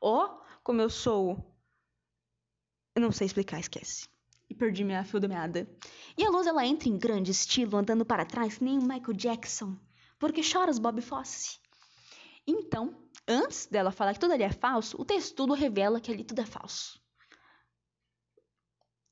Ó, 0.00 0.40
como 0.62 0.80
eu 0.80 0.90
sou 0.90 1.58
eu 2.98 3.02
não 3.02 3.12
sei 3.12 3.28
explicar, 3.28 3.60
esquece. 3.60 4.08
E 4.50 4.54
perdi 4.56 4.82
minha 4.82 5.04
fio 5.04 5.20
da 5.20 5.28
meada. 5.28 5.70
E 6.16 6.24
a 6.24 6.30
luz 6.30 6.48
ela 6.48 6.66
entra 6.66 6.88
em 6.88 6.98
grande 6.98 7.30
estilo, 7.30 7.76
andando 7.76 8.04
para 8.04 8.26
trás, 8.26 8.58
nem 8.58 8.76
o 8.76 8.82
Michael 8.82 9.12
Jackson. 9.12 9.78
Porque 10.18 10.42
choras, 10.42 10.80
Bob 10.80 11.00
Fosse. 11.00 11.60
Então, 12.44 13.08
antes 13.28 13.66
dela 13.66 13.92
falar 13.92 14.14
que 14.14 14.18
tudo 14.18 14.32
ali 14.32 14.42
é 14.42 14.50
falso, 14.50 15.00
o 15.00 15.04
textudo 15.04 15.54
revela 15.54 16.00
que 16.00 16.10
ali 16.10 16.24
tudo 16.24 16.40
é 16.40 16.44
falso. 16.44 17.00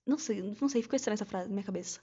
Não 0.04 0.18
sei, 0.18 0.42
não 0.42 0.68
sei, 0.68 0.82
ficou 0.82 0.96
estranha 0.96 1.14
essa 1.14 1.24
frase 1.24 1.48
na 1.48 1.54
minha 1.54 1.64
cabeça. 1.64 2.00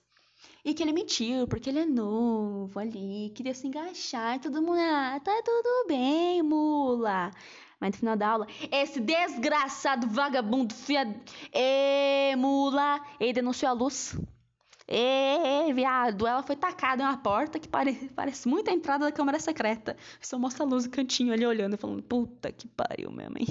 E 0.66 0.74
que 0.74 0.82
ele 0.82 0.94
mentiu, 0.94 1.46
porque 1.48 1.70
ele 1.70 1.80
é 1.80 1.86
novo 1.86 2.80
ali, 2.80 3.32
queria 3.36 3.54
se 3.54 3.68
engaixar, 3.68 4.38
e 4.38 4.40
todo 4.40 4.62
mundo, 4.62 4.80
ah, 4.80 5.20
tá 5.22 5.42
tudo 5.44 5.88
bem, 5.90 6.42
mula. 6.42 7.32
Mas 7.82 7.92
no 7.92 7.98
final 7.98 8.16
da 8.16 8.30
aula, 8.30 8.48
esse 8.72 9.02
desgraçado 9.02 10.08
vagabundo 10.08 10.74
fiado. 10.74 11.14
Ê, 11.52 12.34
mula! 12.38 13.02
Ele 13.20 13.34
denunciou 13.34 13.72
a 13.72 13.74
luz. 13.74 14.18
Ê, 14.88 15.74
viado! 15.74 16.26
Ela 16.26 16.42
foi 16.44 16.56
tacada 16.56 17.04
em 17.04 17.06
uma 17.06 17.18
porta 17.18 17.60
que 17.60 17.68
pare, 17.68 18.10
parece 18.16 18.48
muito 18.48 18.70
a 18.70 18.74
entrada 18.74 19.04
da 19.04 19.12
câmara 19.12 19.38
secreta. 19.40 19.98
Só 20.22 20.40
mostra 20.40 20.64
a 20.64 20.68
luz 20.68 20.86
no 20.86 20.92
cantinho 20.92 21.34
ali 21.34 21.46
olhando, 21.46 21.78
falando: 21.78 22.02
Puta 22.02 22.54
que 22.54 22.70
pariu, 22.70 23.12
minha 23.12 23.30
mãe. 23.30 23.46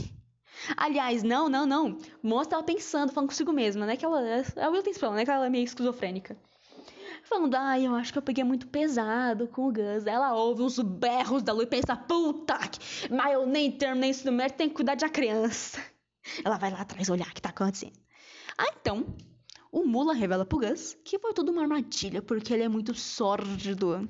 Aliás, 0.78 1.22
não, 1.22 1.50
não, 1.50 1.66
não. 1.66 1.98
Mostra 2.22 2.56
ela 2.56 2.64
pensando, 2.64 3.12
falando 3.12 3.28
consigo 3.28 3.52
mesma, 3.52 3.84
né? 3.84 3.98
Que 3.98 4.04
ela. 4.06 4.26
É 4.26 4.64
a 4.64 4.70
Will 4.70 4.82
tem 4.82 4.94
né? 5.12 5.24
Que 5.26 5.30
ela 5.30 5.46
é 5.46 5.50
meio 5.50 5.64
esquizofrênica 5.64 6.38
falando, 7.32 7.54
ai, 7.54 7.86
eu 7.86 7.94
acho 7.94 8.12
que 8.12 8.18
eu 8.18 8.22
peguei 8.22 8.44
muito 8.44 8.66
pesado 8.66 9.48
com 9.48 9.68
o 9.68 9.72
Gus. 9.72 10.06
Ela 10.06 10.34
ouve 10.34 10.62
uns 10.62 10.78
berros 10.78 11.42
da 11.42 11.52
Lu 11.52 11.62
e 11.62 11.66
pensa, 11.66 11.96
puta, 11.96 12.58
mas 13.10 13.32
eu 13.32 13.46
nem 13.46 13.70
terminei 13.72 14.10
isso 14.10 14.26
no 14.26 14.32
médico, 14.32 14.58
tem 14.58 14.68
que 14.68 14.74
cuidar 14.74 14.94
de 14.94 15.04
a 15.04 15.08
criança. 15.08 15.82
Ela 16.44 16.58
vai 16.58 16.70
lá 16.70 16.82
atrás 16.82 17.08
olhar 17.08 17.26
o 17.26 17.34
que 17.34 17.40
tá 17.40 17.48
acontecendo. 17.48 17.98
Ah, 18.58 18.66
então, 18.78 19.16
o 19.70 19.84
Mula 19.84 20.12
revela 20.12 20.44
pro 20.44 20.58
Gus 20.58 20.96
que 21.04 21.18
foi 21.18 21.32
tudo 21.32 21.50
uma 21.50 21.62
armadilha, 21.62 22.20
porque 22.20 22.52
ele 22.52 22.64
é 22.64 22.68
muito 22.68 22.94
sórdido. 22.94 24.06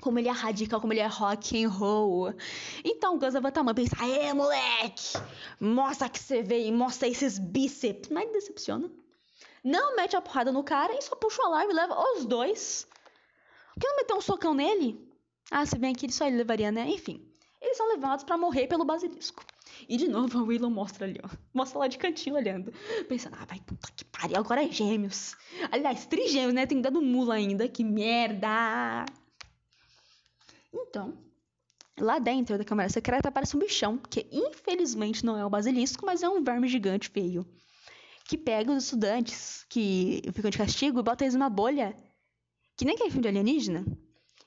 Como 0.00 0.18
ele 0.18 0.28
é 0.28 0.32
radical, 0.32 0.80
como 0.80 0.92
ele 0.92 1.00
é 1.00 1.06
rock 1.06 1.64
and 1.64 1.68
roll. 1.68 2.34
Então 2.84 3.14
o 3.14 3.18
Gus 3.18 3.34
levanta 3.34 3.60
a 3.60 3.62
mão 3.64 3.72
e 3.72 3.74
pensa, 3.74 3.96
aê, 4.00 4.32
moleque! 4.32 5.18
Mostra 5.60 6.08
que 6.08 6.18
você 6.18 6.42
veio, 6.42 6.72
mostra 6.72 7.08
esses 7.08 7.38
bíceps. 7.38 8.10
Mas 8.10 8.30
decepciona. 8.32 8.90
Não 9.64 9.96
mete 9.96 10.16
a 10.16 10.20
porrada 10.20 10.52
no 10.52 10.62
cara 10.62 10.92
e 10.94 11.02
só 11.02 11.14
puxa 11.16 11.42
o 11.42 11.46
alarme 11.46 11.72
e 11.72 11.76
leva 11.76 11.98
os 12.14 12.24
dois. 12.24 12.86
Por 13.74 13.80
que 13.80 13.88
não 13.88 13.96
meter 13.96 14.14
um 14.14 14.20
socão 14.20 14.54
nele? 14.54 15.08
Ah, 15.50 15.64
se 15.64 15.78
bem 15.78 15.94
que 15.94 16.06
ele 16.06 16.12
só 16.12 16.26
ele 16.26 16.36
levaria, 16.36 16.70
né? 16.70 16.88
Enfim. 16.88 17.24
Eles 17.60 17.76
são 17.76 17.88
levados 17.88 18.24
para 18.24 18.36
morrer 18.36 18.66
pelo 18.66 18.84
basilisco. 18.84 19.44
E 19.88 19.96
de 19.96 20.08
novo 20.08 20.38
a 20.38 20.42
Willow 20.42 20.70
mostra 20.70 21.06
ali, 21.06 21.20
ó. 21.22 21.28
Mostra 21.52 21.78
lá 21.78 21.88
de 21.88 21.98
cantinho 21.98 22.36
olhando. 22.36 22.72
Pensando, 23.08 23.36
ah, 23.40 23.44
vai 23.44 23.60
puta 23.60 23.88
que 23.96 24.04
pariu, 24.04 24.36
agora 24.36 24.64
é 24.64 24.70
gêmeos. 24.70 25.36
Aliás, 25.70 26.06
trigêmeos, 26.06 26.54
né? 26.54 26.66
Tem 26.66 26.80
dado 26.80 27.02
mula 27.02 27.34
ainda. 27.34 27.68
Que 27.68 27.82
merda! 27.84 29.04
Então, 30.72 31.18
lá 31.98 32.18
dentro 32.18 32.58
da 32.58 32.64
câmara 32.64 32.88
secreta 32.88 33.28
aparece 33.28 33.56
um 33.56 33.60
bichão, 33.60 33.98
que 33.98 34.26
infelizmente 34.30 35.24
não 35.24 35.36
é 35.36 35.44
o 35.44 35.50
basilisco, 35.50 36.04
mas 36.04 36.22
é 36.22 36.28
um 36.28 36.42
verme 36.42 36.68
gigante 36.68 37.08
feio. 37.08 37.46
Que 38.28 38.38
pega 38.38 38.70
os 38.70 38.84
estudantes 38.84 39.64
que 39.68 40.22
ficam 40.32 40.50
de 40.50 40.58
castigo 40.58 41.00
e 41.00 41.02
bota 41.02 41.24
eles 41.24 41.34
numa 41.34 41.50
bolha. 41.50 41.96
Que 42.76 42.84
nem 42.84 42.94
aquele 42.94 43.10
filme 43.10 43.22
de 43.22 43.28
alienígena. 43.28 43.84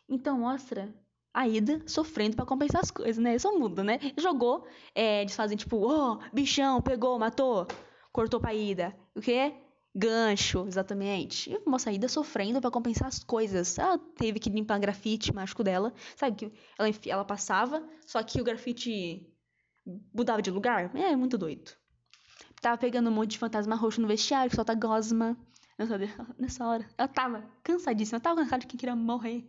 Então 0.07 0.39
mostra 0.39 0.93
a 1.33 1.47
Ida 1.47 1.81
sofrendo 1.87 2.35
para 2.35 2.45
compensar 2.45 2.81
as 2.81 2.91
coisas, 2.91 3.17
né? 3.17 3.35
Isso 3.35 3.51
muda, 3.57 3.83
né? 3.83 3.99
Jogou, 4.17 4.65
é, 4.93 5.21
eles 5.21 5.35
fazem 5.35 5.57
tipo, 5.57 5.77
oh, 5.77 6.19
bichão, 6.31 6.81
pegou, 6.81 7.17
matou, 7.17 7.67
cortou 8.11 8.39
pra 8.39 8.53
Ida. 8.53 8.95
O 9.15 9.21
quê? 9.21 9.53
Gancho, 9.93 10.65
exatamente. 10.67 11.51
E 11.51 11.59
mostra 11.67 11.91
a 11.91 11.93
Ida 11.95 12.07
sofrendo 12.07 12.61
para 12.61 12.71
compensar 12.71 13.07
as 13.07 13.23
coisas. 13.23 13.77
Ela 13.77 13.97
teve 13.97 14.39
que 14.39 14.49
limpar 14.49 14.79
grafite 14.79 15.33
mágico 15.33 15.63
dela. 15.63 15.93
Sabe 16.15 16.35
que 16.35 16.53
ela, 16.77 16.89
ela 17.07 17.25
passava, 17.25 17.83
só 18.05 18.21
que 18.23 18.39
o 18.39 18.43
grafite 18.43 19.27
mudava 20.13 20.41
de 20.41 20.51
lugar. 20.51 20.95
É 20.95 21.15
muito 21.15 21.37
doido. 21.37 21.80
Tava 22.61 22.77
pegando 22.77 23.09
um 23.09 23.13
monte 23.13 23.31
de 23.31 23.39
fantasma 23.39 23.75
roxo 23.75 23.99
no 23.99 24.07
vestiário, 24.07 24.49
que 24.49 24.55
solta 24.55 24.75
gosma. 24.75 25.35
Nessa 26.37 26.63
hora, 26.63 26.87
ela 26.95 27.07
tava 27.07 27.43
cansadíssima, 27.63 28.17
ela 28.17 28.23
tava 28.23 28.41
cansada 28.41 28.59
de 28.59 28.67
quem 28.67 28.77
queria 28.77 28.95
morrer. 28.95 29.43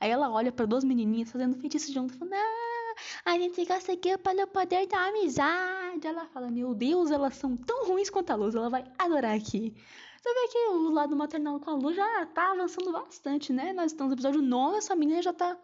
Aí 0.00 0.10
ela 0.10 0.28
olha 0.28 0.50
para 0.50 0.66
duas 0.66 0.82
menininhas 0.82 1.30
fazendo 1.30 1.56
feitiço 1.60 1.92
junto, 1.92 2.14
falando: 2.14 2.34
Ah, 2.34 3.32
a 3.32 3.38
gente 3.38 3.64
conseguiu 3.64 4.18
pelo 4.18 4.44
poder 4.48 4.88
da 4.88 5.06
amizade. 5.06 6.04
Ela 6.04 6.26
fala: 6.26 6.50
Meu 6.50 6.74
Deus, 6.74 7.12
elas 7.12 7.36
são 7.36 7.56
tão 7.56 7.86
ruins 7.86 8.10
quanto 8.10 8.30
a 8.30 8.34
luz, 8.34 8.56
ela 8.56 8.68
vai 8.68 8.84
adorar 8.98 9.36
aqui. 9.36 9.72
Você 10.20 10.34
vê 10.34 10.48
que 10.48 10.58
o 10.70 10.90
lado 10.90 11.14
maternal 11.14 11.60
com 11.60 11.70
a 11.70 11.74
luz 11.74 11.94
já 11.94 12.26
tá 12.26 12.50
avançando 12.50 12.90
bastante, 12.90 13.52
né? 13.52 13.72
Nós 13.72 13.92
estamos 13.92 14.10
no 14.10 14.14
episódio 14.16 14.42
9, 14.42 14.78
essa 14.78 14.96
menina 14.96 15.22
já 15.22 15.32
tá 15.32 15.56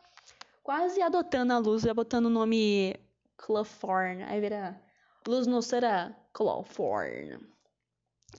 quase 0.62 1.02
adotando 1.02 1.52
a 1.52 1.58
luz, 1.58 1.82
já 1.82 1.92
botando 1.92 2.26
o 2.26 2.30
nome 2.30 2.94
Clofforn. 3.36 4.22
Aí 4.22 4.40
vira 4.40 4.80
Luz 5.26 5.46
não 5.46 5.62
será 5.62 6.14
Clofforn. 6.34 7.38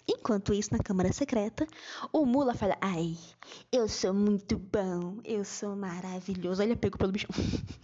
Enquanto 0.07 0.53
isso, 0.53 0.71
na 0.71 0.77
câmara 0.77 1.11
secreta, 1.11 1.65
o 2.13 2.25
Mula 2.25 2.53
fala: 2.53 2.77
Ai, 2.79 3.17
eu 3.71 3.87
sou 3.87 4.13
muito 4.13 4.57
bom, 4.57 5.19
eu 5.23 5.43
sou 5.43 5.75
maravilhoso. 5.75 6.61
Ele 6.61 6.75
pego 6.75 6.97
pelo 6.97 7.11
bichão. 7.11 7.29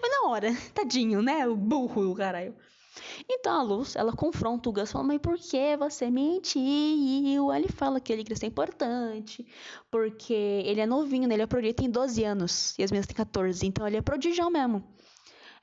Mas 0.00 0.10
na 0.10 0.28
hora, 0.28 0.54
tadinho, 0.72 1.22
né? 1.22 1.46
O 1.48 1.56
burro, 1.56 2.14
caralho. 2.14 2.54
Então 3.28 3.60
a 3.60 3.62
Luz, 3.62 3.96
ela 3.96 4.12
confronta 4.12 4.68
o 4.68 4.72
Gus, 4.72 4.92
falando, 4.92 5.08
mas 5.08 5.20
por 5.20 5.36
que 5.38 5.76
você 5.76 6.10
mentiu? 6.10 7.52
Ele 7.52 7.68
fala 7.68 8.00
que 8.00 8.12
ele 8.12 8.36
ser 8.36 8.46
importante, 8.46 9.46
porque 9.90 10.32
ele 10.32 10.80
é 10.80 10.86
novinho, 10.86 11.28
né? 11.28 11.34
Ele 11.34 11.42
é 11.42 11.46
prodígio, 11.46 11.74
tem 11.74 11.90
12 11.90 12.24
anos, 12.24 12.78
e 12.78 12.82
as 12.82 12.90
minhas 12.90 13.06
têm 13.06 13.14
14, 13.14 13.66
então 13.66 13.86
ele 13.86 13.96
é 13.98 14.02
prodígio 14.02 14.48
mesmo. 14.50 14.82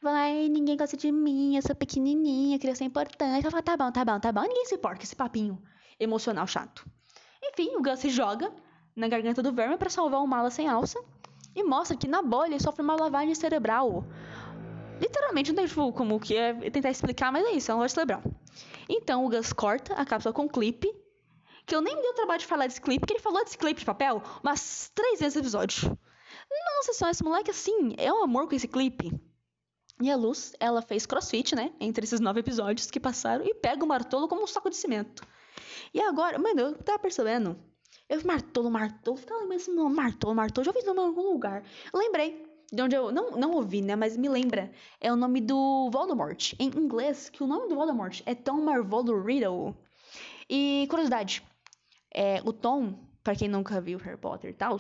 Fala, 0.03 0.19
ai, 0.19 0.49
ninguém 0.49 0.75
gosta 0.75 0.97
de 0.97 1.09
mim, 1.13 1.55
eu 1.55 1.61
sou 1.61 1.73
pequenininha, 1.73 2.59
queria 2.59 2.75
ser 2.75 2.83
importante. 2.83 3.41
Ela 3.41 3.51
fala, 3.51 3.63
tá 3.63 3.77
bom, 3.77 3.89
tá 3.89 4.03
bom, 4.03 4.19
tá 4.19 4.31
bom, 4.33 4.41
ninguém 4.41 4.65
se 4.65 4.75
importa 4.75 4.97
com 4.97 5.03
esse 5.03 5.15
papinho 5.15 5.63
emocional 5.97 6.45
chato. 6.45 6.85
Enfim, 7.41 7.73
o 7.77 7.81
Gus 7.81 7.99
se 7.99 8.09
joga 8.09 8.51
na 8.97 9.07
garganta 9.07 9.41
do 9.41 9.53
verme 9.53 9.77
para 9.77 9.89
salvar 9.89 10.19
o 10.19 10.27
mala 10.27 10.49
sem 10.49 10.67
alça 10.67 11.01
e 11.55 11.63
mostra 11.63 11.95
que 11.95 12.05
na 12.05 12.21
bolha 12.21 12.49
ele 12.49 12.59
sofre 12.59 12.81
uma 12.81 12.97
lavagem 12.97 13.33
cerebral. 13.33 14.05
Literalmente, 14.99 15.53
não 15.53 15.65
tem 15.65 15.93
como 15.93 16.19
que 16.19 16.35
é 16.35 16.53
tentar 16.69 16.91
explicar, 16.91 17.31
mas 17.31 17.45
é 17.45 17.51
isso, 17.51 17.71
é 17.71 17.73
uma 17.73 17.79
lavagem 17.79 17.95
cerebral. 17.95 18.23
Então 18.89 19.25
o 19.25 19.29
Gus 19.29 19.53
corta 19.53 19.93
a 19.93 20.03
cápsula 20.03 20.33
com 20.33 20.43
um 20.43 20.49
clipe, 20.49 20.93
que 21.65 21.73
eu 21.73 21.81
nem 21.81 21.95
me 21.95 22.01
dei 22.01 22.11
o 22.11 22.15
trabalho 22.15 22.41
de 22.41 22.45
falar 22.45 22.67
desse 22.67 22.81
clipe, 22.81 22.99
porque 22.99 23.13
ele 23.13 23.23
falou 23.23 23.41
desse 23.41 23.57
clipe 23.57 23.79
de 23.79 23.85
papel 23.85 24.21
umas 24.43 24.91
três 24.93 25.21
vezes 25.21 25.35
no 25.35 25.41
episódio. 25.43 25.97
Nossa 26.75 26.91
senhora, 26.91 27.13
esse 27.13 27.23
moleque 27.23 27.51
assim, 27.51 27.95
é 27.97 28.11
um 28.11 28.21
amor 28.21 28.49
com 28.49 28.55
esse 28.55 28.67
clipe. 28.67 29.17
E 30.01 30.09
a 30.09 30.15
Luz, 30.15 30.53
ela 30.59 30.81
fez 30.81 31.05
crossfit, 31.05 31.55
né? 31.55 31.71
Entre 31.79 32.03
esses 32.03 32.19
nove 32.19 32.39
episódios 32.39 32.89
que 32.89 32.99
passaram 32.99 33.45
e 33.45 33.53
pega 33.53 33.83
o 33.83 33.87
martolo 33.87 34.27
como 34.27 34.43
um 34.43 34.47
saco 34.47 34.69
de 34.69 34.75
cimento. 34.75 35.23
E 35.93 36.01
agora, 36.01 36.39
mano, 36.39 36.59
eu 36.59 36.75
tava 36.75 36.99
percebendo. 36.99 37.57
Eu 38.09 38.21
martolo, 38.25 38.69
martolo, 38.69 39.17
ficava 39.17 39.41
lembrando 39.41 39.59
esse 39.59 39.71
nome, 39.71 39.95
martolo, 39.95 40.35
martolo, 40.35 40.65
já 40.65 40.71
ouvi 40.71 40.79
esse 40.79 40.87
nome 40.87 41.01
em 41.01 41.05
algum 41.05 41.31
lugar. 41.31 41.63
Lembrei 41.93 42.45
de 42.71 42.81
onde 42.81 42.95
eu 42.95 43.11
não, 43.11 43.31
não 43.31 43.51
ouvi, 43.51 43.81
né? 43.81 43.95
Mas 43.95 44.17
me 44.17 44.27
lembra. 44.27 44.71
É 44.99 45.11
o 45.11 45.15
nome 45.15 45.39
do 45.39 45.89
Voldemort. 45.91 46.53
Em 46.59 46.67
inglês, 46.69 47.29
que 47.29 47.43
o 47.43 47.47
nome 47.47 47.69
do 47.69 47.75
Voldemort 47.75 48.21
é 48.25 48.33
Tom 48.33 48.61
Marvolo 48.61 49.23
Riddle. 49.23 49.75
E 50.49 50.87
curiosidade, 50.89 51.43
é, 52.13 52.41
o 52.43 52.51
Tom, 52.51 52.99
para 53.23 53.35
quem 53.35 53.47
nunca 53.47 53.79
viu 53.79 53.99
Harry 53.99 54.17
Potter 54.17 54.49
e 54.49 54.53
tal, 54.53 54.77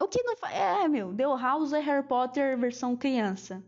o 0.00 0.08
que 0.08 0.22
não 0.22 0.36
faz. 0.36 0.54
É, 0.54 0.88
meu, 0.88 1.14
The 1.14 1.24
House 1.24 1.72
é 1.72 1.80
Harry 1.80 2.06
Potter 2.06 2.58
versão 2.58 2.96
criança. 2.96 3.62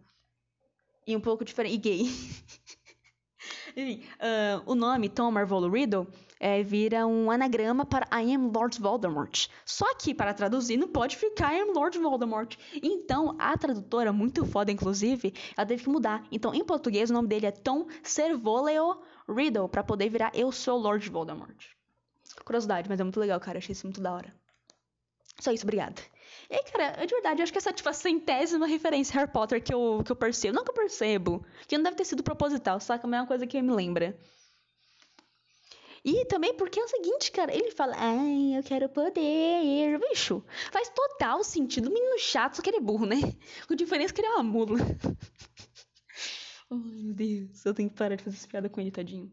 E 1.06 1.16
um 1.16 1.20
pouco 1.20 1.44
diferente. 1.44 1.74
E 1.74 1.78
gay. 1.78 2.02
Enfim, 3.76 4.04
uh, 4.14 4.62
o 4.66 4.74
nome 4.74 5.08
Tom 5.08 5.30
Marvolo 5.30 5.68
Riddle 5.68 6.06
é, 6.38 6.62
vira 6.62 7.06
um 7.06 7.30
anagrama 7.30 7.84
para 7.84 8.06
I 8.20 8.34
am 8.34 8.50
Lord 8.52 8.78
Voldemort. 8.80 9.46
Só 9.64 9.94
que, 9.94 10.12
para 10.12 10.34
traduzir, 10.34 10.76
não 10.76 10.88
pode 10.88 11.16
ficar 11.16 11.54
I 11.54 11.60
am 11.60 11.72
Lord 11.72 11.96
Voldemort. 11.98 12.56
Então, 12.82 13.36
a 13.38 13.56
tradutora, 13.56 14.12
muito 14.12 14.44
foda, 14.44 14.72
inclusive, 14.72 15.32
ela 15.56 15.66
teve 15.66 15.84
que 15.84 15.88
mudar. 15.88 16.26
Então, 16.32 16.52
em 16.52 16.64
português, 16.64 17.10
o 17.10 17.14
nome 17.14 17.28
dele 17.28 17.46
é 17.46 17.52
Tom 17.52 17.86
Servoleo 18.02 19.00
Riddle, 19.28 19.68
para 19.68 19.84
poder 19.84 20.08
virar 20.08 20.32
Eu 20.34 20.50
Sou 20.50 20.78
Lord 20.78 21.08
Voldemort. 21.08 21.64
Curiosidade, 22.44 22.88
mas 22.88 22.98
é 22.98 23.04
muito 23.04 23.20
legal, 23.20 23.38
cara. 23.38 23.58
Achei 23.58 23.72
isso 23.72 23.86
muito 23.86 24.00
da 24.00 24.12
hora. 24.12 24.34
Só 25.38 25.52
isso, 25.52 25.64
obrigada. 25.64 26.02
E 26.50 26.62
cara, 26.64 27.04
de 27.06 27.14
verdade, 27.14 27.40
eu 27.40 27.44
acho 27.44 27.52
que 27.52 27.58
essa 27.58 27.72
tipo, 27.72 27.88
a 27.88 27.92
centésima 27.92 28.66
referência 28.66 29.14
Harry 29.14 29.30
Potter 29.30 29.62
que 29.62 29.72
eu, 29.72 30.02
que 30.04 30.12
eu 30.12 30.16
percebo. 30.16 30.54
Não 30.54 30.64
que 30.64 30.70
eu 30.70 30.74
percebo, 30.74 31.44
que 31.66 31.76
não 31.76 31.84
deve 31.84 31.96
ter 31.96 32.04
sido 32.04 32.22
proposital, 32.22 32.78
saca? 32.80 33.06
Mas 33.06 33.18
é 33.18 33.20
uma 33.22 33.28
coisa 33.28 33.46
que 33.46 33.60
me 33.62 33.72
lembra. 33.72 34.18
E 36.04 36.24
também 36.24 36.52
porque 36.54 36.80
é 36.80 36.84
o 36.84 36.88
seguinte, 36.88 37.30
cara, 37.30 37.54
ele 37.54 37.70
fala, 37.70 37.94
ai, 37.96 38.58
eu 38.58 38.62
quero 38.64 38.88
poder, 38.88 39.98
bicho. 40.10 40.44
Faz 40.72 40.88
total 40.88 41.44
sentido. 41.44 41.88
O 41.88 41.92
menino 41.92 42.18
chato, 42.18 42.56
só 42.56 42.62
que 42.62 42.70
ele 42.70 42.78
é 42.78 42.80
burro, 42.80 43.06
né? 43.06 43.16
Com 43.68 43.74
diferença 43.76 44.12
que 44.12 44.20
ele 44.20 44.28
é 44.28 44.32
uma 44.32 44.42
mula. 44.42 44.78
oh, 46.68 46.74
meu 46.74 47.14
Deus, 47.14 47.64
eu 47.64 47.72
tenho 47.72 47.88
que 47.88 47.94
parar 47.94 48.16
de 48.16 48.24
fazer 48.24 48.36
essa 48.36 48.48
piada 48.48 48.68
com 48.68 48.80
ele, 48.80 48.90
tadinho. 48.90 49.30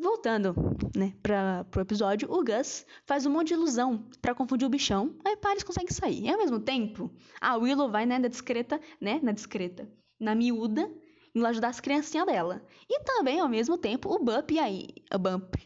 Voltando, 0.00 0.54
né, 0.94 1.12
para 1.20 1.64
pro 1.64 1.80
episódio, 1.80 2.30
o 2.30 2.44
Gus 2.44 2.86
faz 3.04 3.26
um 3.26 3.30
monte 3.30 3.48
de 3.48 3.54
ilusão 3.54 4.08
para 4.22 4.32
confundir 4.32 4.64
o 4.64 4.70
bichão, 4.70 5.16
aí 5.24 5.36
pá, 5.36 5.50
eles 5.50 5.64
conseguem 5.64 5.90
sair. 5.90 6.24
E 6.24 6.30
ao 6.30 6.38
mesmo 6.38 6.60
tempo, 6.60 7.10
a 7.40 7.56
Willow 7.56 7.90
vai, 7.90 8.06
né, 8.06 8.16
na 8.16 8.28
discreta, 8.28 8.80
né, 9.00 9.18
na 9.20 9.32
discreta, 9.32 9.90
na 10.18 10.36
miúda, 10.36 10.88
indo 11.34 11.44
ajudar 11.46 11.68
as 11.68 11.80
criancinhas 11.80 12.26
dela. 12.26 12.62
E 12.88 13.00
também, 13.00 13.40
ao 13.40 13.48
mesmo 13.48 13.76
tempo, 13.76 14.14
o 14.14 14.20
Bump 14.20 14.52
e 14.52 14.60
a, 14.60 14.66
o 15.16 15.18
Bump, 15.18 15.56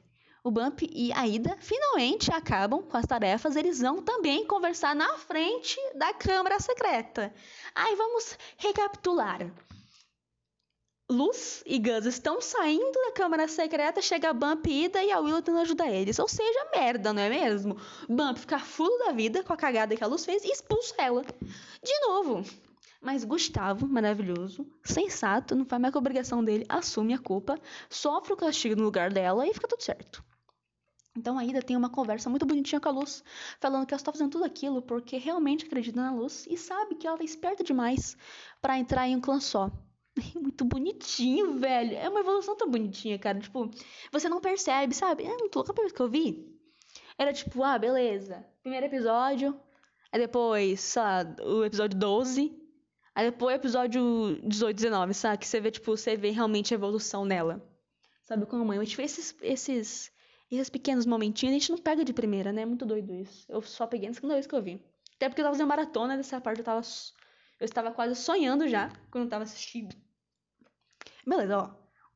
o 0.42 0.50
Bump 0.50 0.80
e 0.90 1.12
a 1.12 1.28
Ida 1.28 1.54
finalmente 1.60 2.32
acabam 2.32 2.82
com 2.82 2.96
as 2.96 3.06
tarefas, 3.06 3.54
eles 3.54 3.80
vão 3.80 4.00
também 4.00 4.46
conversar 4.46 4.96
na 4.96 5.18
frente 5.18 5.76
da 5.94 6.14
câmara 6.14 6.58
secreta. 6.58 7.34
Aí 7.74 7.94
vamos 7.96 8.38
recapitular. 8.56 9.52
Luz 11.10 11.62
e 11.66 11.78
Gus 11.78 12.06
estão 12.06 12.40
saindo 12.40 12.92
da 12.92 13.12
câmara 13.12 13.46
secreta, 13.46 14.00
chega 14.00 14.30
a 14.30 14.32
Bump 14.32 14.66
ida 14.66 15.02
e 15.02 15.12
a 15.12 15.20
Willow 15.20 15.42
tentando 15.42 15.60
ajudar 15.62 15.90
eles. 15.90 16.18
Ou 16.18 16.28
seja, 16.28 16.70
merda, 16.74 17.12
não 17.12 17.20
é 17.20 17.28
mesmo? 17.28 17.76
Bump 18.08 18.38
fica 18.38 18.58
fulo 18.58 18.96
da 18.98 19.12
vida 19.12 19.42
com 19.42 19.52
a 19.52 19.56
cagada 19.56 19.94
que 19.94 20.02
a 20.02 20.06
Luz 20.06 20.24
fez 20.24 20.44
e 20.44 20.50
expulsa 20.50 20.94
ela. 20.98 21.22
De 21.22 22.00
novo. 22.06 22.42
Mas 23.00 23.24
Gustavo, 23.24 23.86
maravilhoso, 23.88 24.64
sensato, 24.84 25.56
não 25.56 25.64
faz 25.64 25.82
mais 25.82 25.92
que 25.92 25.98
a 25.98 26.00
obrigação 26.00 26.42
dele, 26.42 26.64
assume 26.68 27.12
a 27.12 27.18
culpa, 27.18 27.58
sofre 27.90 28.32
o 28.32 28.36
castigo 28.36 28.76
no 28.76 28.84
lugar 28.84 29.12
dela 29.12 29.44
e 29.44 29.52
fica 29.52 29.66
tudo 29.66 29.82
certo. 29.82 30.24
Então 31.16 31.36
a 31.36 31.44
Ida 31.44 31.60
tem 31.60 31.76
uma 31.76 31.90
conversa 31.90 32.30
muito 32.30 32.46
bonitinha 32.46 32.80
com 32.80 32.88
a 32.88 32.92
Luz, 32.92 33.22
falando 33.60 33.86
que 33.86 33.92
ela 33.92 34.00
está 34.00 34.12
fazendo 34.12 34.30
tudo 34.30 34.44
aquilo 34.44 34.80
porque 34.80 35.18
realmente 35.18 35.66
acredita 35.66 36.00
na 36.00 36.14
Luz 36.14 36.46
e 36.48 36.56
sabe 36.56 36.94
que 36.94 37.06
ela 37.06 37.18
é 37.20 37.24
esperta 37.24 37.64
demais 37.64 38.16
para 38.62 38.78
entrar 38.78 39.08
em 39.08 39.16
um 39.16 39.20
clã 39.20 39.40
só. 39.40 39.70
Muito 40.34 40.64
bonitinho, 40.64 41.58
velho. 41.58 41.96
É 41.96 42.08
uma 42.08 42.20
evolução 42.20 42.56
tão 42.56 42.70
bonitinha, 42.70 43.18
cara. 43.18 43.38
Tipo, 43.38 43.70
você 44.10 44.28
não 44.28 44.40
percebe, 44.40 44.94
sabe? 44.94 45.24
É 45.24 45.36
muito 45.36 45.56
louca 45.56 45.72
a 45.72 45.74
vez 45.74 45.92
que 45.92 46.00
eu 46.00 46.08
vi. 46.08 46.52
Era 47.18 47.32
tipo, 47.32 47.62
ah, 47.62 47.78
beleza. 47.78 48.44
Primeiro 48.62 48.86
episódio. 48.86 49.58
Aí 50.12 50.20
depois, 50.20 50.80
sei 50.80 51.02
lá, 51.02 51.36
o 51.42 51.64
episódio 51.64 51.98
12. 51.98 52.62
Aí 53.14 53.30
depois 53.30 53.54
o 53.54 53.58
episódio 53.58 54.40
18, 54.44 54.76
19, 54.76 55.14
sabe? 55.14 55.38
Que 55.38 55.46
você 55.46 55.60
vê, 55.60 55.70
tipo, 55.70 55.96
você 55.96 56.16
vê 56.16 56.30
realmente 56.30 56.72
a 56.72 56.76
evolução 56.76 57.24
nela. 57.24 57.62
Sabe 58.22 58.46
como 58.46 58.64
mãe? 58.64 58.82
Tipo, 58.84 59.02
esses, 59.02 59.34
esses, 59.42 60.10
esses 60.50 60.70
pequenos 60.70 61.06
momentinhos 61.06 61.54
a 61.54 61.58
gente 61.58 61.70
não 61.70 61.78
pega 61.78 62.04
de 62.04 62.12
primeira, 62.12 62.52
né? 62.52 62.62
É 62.62 62.66
muito 62.66 62.86
doido 62.86 63.14
isso. 63.14 63.44
Eu 63.48 63.62
só 63.62 63.86
peguei 63.86 64.08
na 64.08 64.14
segunda 64.14 64.34
vez 64.34 64.46
que 64.46 64.54
eu 64.54 64.62
vi. 64.62 64.82
Até 65.16 65.28
porque 65.28 65.40
eu 65.40 65.44
tava 65.44 65.54
fazendo 65.54 65.68
maratona 65.68 66.16
dessa 66.16 66.40
parte, 66.40 66.58
eu 66.58 66.64
tava. 66.64 66.82
Eu 67.60 67.64
estava 67.64 67.92
quase 67.92 68.16
sonhando 68.16 68.66
já 68.66 68.90
quando 69.10 69.24
eu 69.24 69.30
tava 69.30 69.44
assistindo. 69.44 69.94
Beleza, 71.26 71.58
ó. 71.58 71.70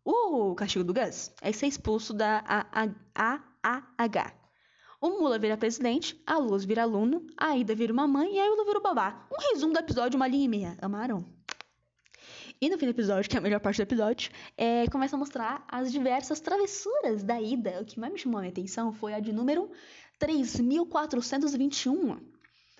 O 0.04 0.54
castigo 0.54 0.84
do 0.84 0.94
Gus 0.94 1.32
é 1.40 1.52
ser 1.52 1.66
expulso 1.66 2.14
da 2.14 2.44
AAH. 3.14 4.34
O 5.00 5.10
Mula 5.10 5.38
vira 5.38 5.56
presidente, 5.56 6.20
a 6.26 6.38
Luz 6.38 6.64
vira 6.64 6.82
aluno, 6.82 7.26
a 7.36 7.56
Ida 7.56 7.74
vira 7.74 7.92
uma 7.92 8.06
mãe 8.06 8.34
e 8.34 8.38
a 8.38 8.46
Ilha 8.46 8.64
vira 8.64 8.78
o 8.78 8.82
babá. 8.82 9.26
Um 9.32 9.52
resumo 9.52 9.72
do 9.72 9.78
episódio, 9.78 10.16
uma 10.16 10.28
linha 10.28 10.44
e 10.44 10.48
meia. 10.48 10.78
Amaram? 10.80 11.24
E 12.60 12.70
no 12.70 12.78
fim 12.78 12.86
do 12.86 12.90
episódio, 12.90 13.28
que 13.28 13.36
é 13.36 13.38
a 13.38 13.42
melhor 13.42 13.60
parte 13.60 13.76
do 13.76 13.82
episódio, 13.82 14.30
é, 14.56 14.86
começa 14.88 15.14
a 15.14 15.18
mostrar 15.18 15.64
as 15.68 15.92
diversas 15.92 16.40
travessuras 16.40 17.22
da 17.22 17.40
Ida. 17.40 17.82
O 17.82 17.84
que 17.84 18.00
mais 18.00 18.12
me 18.12 18.18
chamou 18.18 18.38
a 18.38 18.42
minha 18.42 18.52
atenção 18.52 18.92
foi 18.92 19.12
a 19.12 19.20
de 19.20 19.32
número 19.32 19.70
3421 20.18 22.35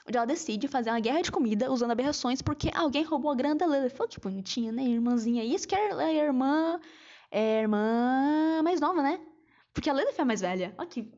onde 0.07 0.17
ela 0.17 0.27
decide 0.27 0.69
fazer 0.69 0.91
uma 0.91 1.01
guerra 1.01 1.23
de 1.23 1.33
comida 1.33 1.71
usando 1.71 1.91
aberrações 1.91 2.41
porque 2.41 2.71
alguém 2.75 3.03
roubou 3.03 3.31
a 3.31 3.35
grana 3.35 3.57
da 3.57 3.67
Lily. 3.67 3.91
Foi 3.91 4.07
que 4.07 4.21
bonitinha, 4.21 4.71
né, 4.71 4.85
irmãzinha? 4.85 5.45
Isso 5.45 5.67
que 5.67 5.75
é 5.75 5.93
a 5.93 6.13
irmã. 6.13 6.81
É 7.31 7.59
a 7.59 7.63
irmã 7.63 8.63
mais 8.63 8.81
nova, 8.81 9.03
né? 9.03 9.21
Porque 9.75 9.91
a 9.91 9.93
Lily 9.93 10.13
é 10.17 10.25
mais 10.25 10.41
velha. 10.41 10.75
Olha 10.79 10.89
que, 10.89 11.13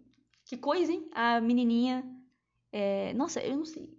que 0.44 0.56
coisa, 0.56 0.90
hein? 0.90 1.08
A 1.14 1.40
menininha. 1.40 2.04
É... 2.72 3.12
Nossa, 3.14 3.40
eu 3.40 3.56
não 3.56 3.64
sei. 3.64 3.96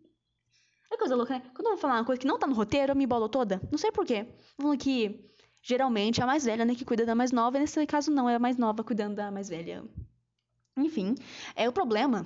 É 0.91 0.97
coisa 0.97 1.15
louca, 1.15 1.35
né? 1.35 1.43
Quando 1.53 1.67
eu 1.67 1.73
vou 1.73 1.77
falar 1.77 1.95
uma 1.95 2.05
coisa 2.05 2.19
que 2.19 2.27
não 2.27 2.39
tá 2.39 2.47
no 2.47 2.55
roteiro, 2.55 2.93
eu 2.93 2.95
me 2.95 3.05
bolo 3.05 3.29
toda. 3.29 3.61
Não 3.71 3.77
sei 3.77 3.91
porquê. 3.91 4.25
Falando 4.57 4.79
que 4.79 5.29
geralmente 5.61 6.19
é 6.19 6.23
a 6.23 6.27
mais 6.27 6.45
velha, 6.45 6.65
né, 6.65 6.73
que 6.73 6.83
cuida 6.83 7.05
da 7.05 7.13
mais 7.13 7.31
nova. 7.31 7.57
E 7.57 7.59
nesse 7.59 7.85
caso, 7.85 8.09
não, 8.09 8.27
é 8.27 8.35
a 8.35 8.39
mais 8.39 8.57
nova 8.57 8.83
cuidando 8.83 9.15
da 9.15 9.29
mais 9.29 9.49
velha. 9.49 9.83
Enfim, 10.75 11.13
é 11.55 11.69
o 11.69 11.73
problema 11.73 12.25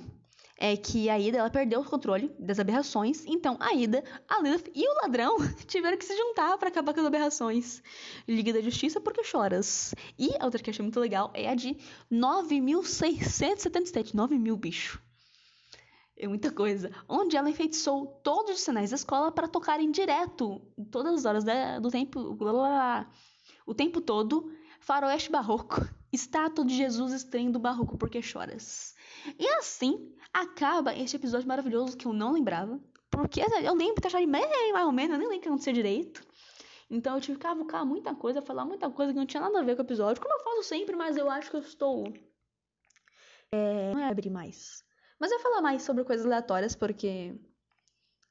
é 0.56 0.76
que 0.76 1.10
a 1.10 1.18
Ida 1.18 1.38
ela 1.38 1.50
perdeu 1.50 1.80
o 1.80 1.84
controle 1.84 2.32
das 2.38 2.60
aberrações, 2.60 3.24
então 3.26 3.56
a 3.58 3.74
Ida, 3.74 4.04
a 4.28 4.40
Lilith 4.40 4.70
e 4.74 4.88
o 4.88 4.94
ladrão 5.02 5.36
tiveram 5.66 5.96
que 5.96 6.04
se 6.04 6.16
juntar 6.16 6.56
para 6.58 6.68
acabar 6.68 6.94
com 6.94 7.00
as 7.00 7.06
aberrações. 7.06 7.82
Liga 8.28 8.52
da 8.52 8.60
Justiça 8.60 9.00
porque 9.00 9.24
choras. 9.24 9.94
E 10.18 10.30
a 10.38 10.44
outra 10.44 10.62
que 10.62 10.70
eu 10.70 10.72
achei 10.72 10.82
muito 10.82 11.00
legal 11.00 11.30
é 11.34 11.48
a 11.48 11.54
de 11.54 11.76
9.677. 12.10 14.14
9 14.14 14.38
mil, 14.38 14.56
bicho. 14.56 15.02
É 16.16 16.28
muita 16.28 16.52
coisa. 16.52 16.92
Onde 17.08 17.36
ela 17.36 17.50
enfeitiçou 17.50 18.06
todos 18.22 18.54
os 18.54 18.60
sinais 18.60 18.90
da 18.90 18.96
escola 18.96 19.32
para 19.32 19.48
tocarem 19.48 19.90
direto, 19.90 20.62
todas 20.90 21.14
as 21.14 21.24
horas 21.24 21.44
do 21.82 21.90
tempo, 21.90 22.34
blá, 22.34 22.52
blá, 22.52 22.68
blá, 22.68 23.10
o 23.66 23.74
tempo 23.74 24.00
todo, 24.00 24.52
faroeste 24.78 25.30
barroco, 25.30 25.84
estátua 26.12 26.64
de 26.64 26.76
Jesus 26.76 27.12
estranho 27.12 27.50
do 27.50 27.58
barroco 27.58 27.98
porque 27.98 28.22
choras. 28.22 28.94
E 29.38 29.48
assim 29.54 30.14
acaba 30.34 30.94
este 30.94 31.16
episódio 31.16 31.46
maravilhoso 31.46 31.96
que 31.96 32.06
eu 32.06 32.12
não 32.12 32.32
lembrava. 32.32 32.80
Porque 33.08 33.40
eu 33.40 33.74
lembro 33.74 34.00
de 34.00 34.06
achar 34.08 34.26
mais, 34.26 34.44
ou 34.84 34.92
menos, 34.92 35.12
eu 35.12 35.18
nem 35.18 35.28
lembro 35.28 35.38
o 35.38 35.40
que 35.40 35.48
aconteceu 35.48 35.72
direito. 35.72 36.26
Então 36.90 37.14
eu 37.14 37.20
tive 37.20 37.38
que 37.38 37.44
cavucar 37.44 37.86
muita 37.86 38.14
coisa, 38.14 38.42
falar 38.42 38.64
muita 38.64 38.90
coisa 38.90 39.12
que 39.12 39.18
não 39.18 39.26
tinha 39.26 39.40
nada 39.40 39.60
a 39.60 39.62
ver 39.62 39.76
com 39.76 39.82
o 39.82 39.84
episódio, 39.84 40.20
como 40.20 40.34
eu 40.34 40.42
faço 40.42 40.64
sempre, 40.64 40.96
mas 40.96 41.16
eu 41.16 41.30
acho 41.30 41.48
que 41.48 41.56
eu 41.56 41.60
estou. 41.60 42.12
É, 43.52 43.92
não 43.92 44.00
é 44.00 44.08
abrir 44.08 44.30
mais. 44.30 44.82
Mas 45.18 45.30
eu 45.30 45.38
vou 45.38 45.50
falar 45.50 45.62
mais 45.62 45.82
sobre 45.82 46.04
coisas 46.04 46.26
aleatórias, 46.26 46.74
porque. 46.74 47.34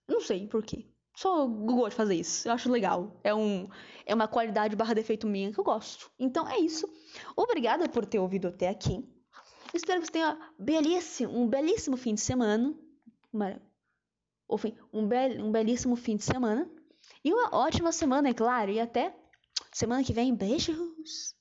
Não 0.08 0.20
sei 0.20 0.48
por 0.48 0.63
quê. 0.63 0.86
Só 1.16 1.48
Google 1.48 1.89
de 1.89 1.96
fazer 1.96 2.16
isso. 2.16 2.48
Eu 2.48 2.54
acho 2.54 2.70
legal. 2.70 3.20
É, 3.24 3.34
um, 3.34 3.70
é 4.06 4.13
uma 4.13 4.28
qualidade 4.28 4.76
barra 4.76 4.94
defeito 4.94 5.28
minha 5.28 5.52
que 5.52 5.60
eu 5.60 5.63
gosto. 5.63 6.12
Então 6.20 6.48
é 6.48 6.60
isso. 6.60 6.88
Obrigada 7.36 7.88
por 7.88 8.06
ter 8.06 8.20
ouvido 8.20 8.48
até 8.50 8.68
aqui. 8.68 9.08
Espero 9.74 10.00
que 10.02 10.08
você 10.08 10.14
tenha 10.14 10.54
belíssimo, 10.60 11.38
um 11.38 11.48
belíssimo 11.48 11.98
fim 11.98 12.14
de 12.14 12.22
semana. 12.22 12.74
Uma, 13.32 13.60
um, 14.50 15.02
um 15.42 15.52
belíssimo 15.52 15.96
fim 15.96 16.16
de 16.16 16.24
semana. 16.24 16.70
E 17.24 17.34
uma 17.34 17.56
ótima 17.56 17.92
semana, 17.92 18.30
é 18.30 18.34
claro. 18.34 18.72
E 18.72 18.80
até 18.80 19.16
semana 19.72 20.04
que 20.04 20.14
vem. 20.14 20.36
Beijos! 20.36 21.36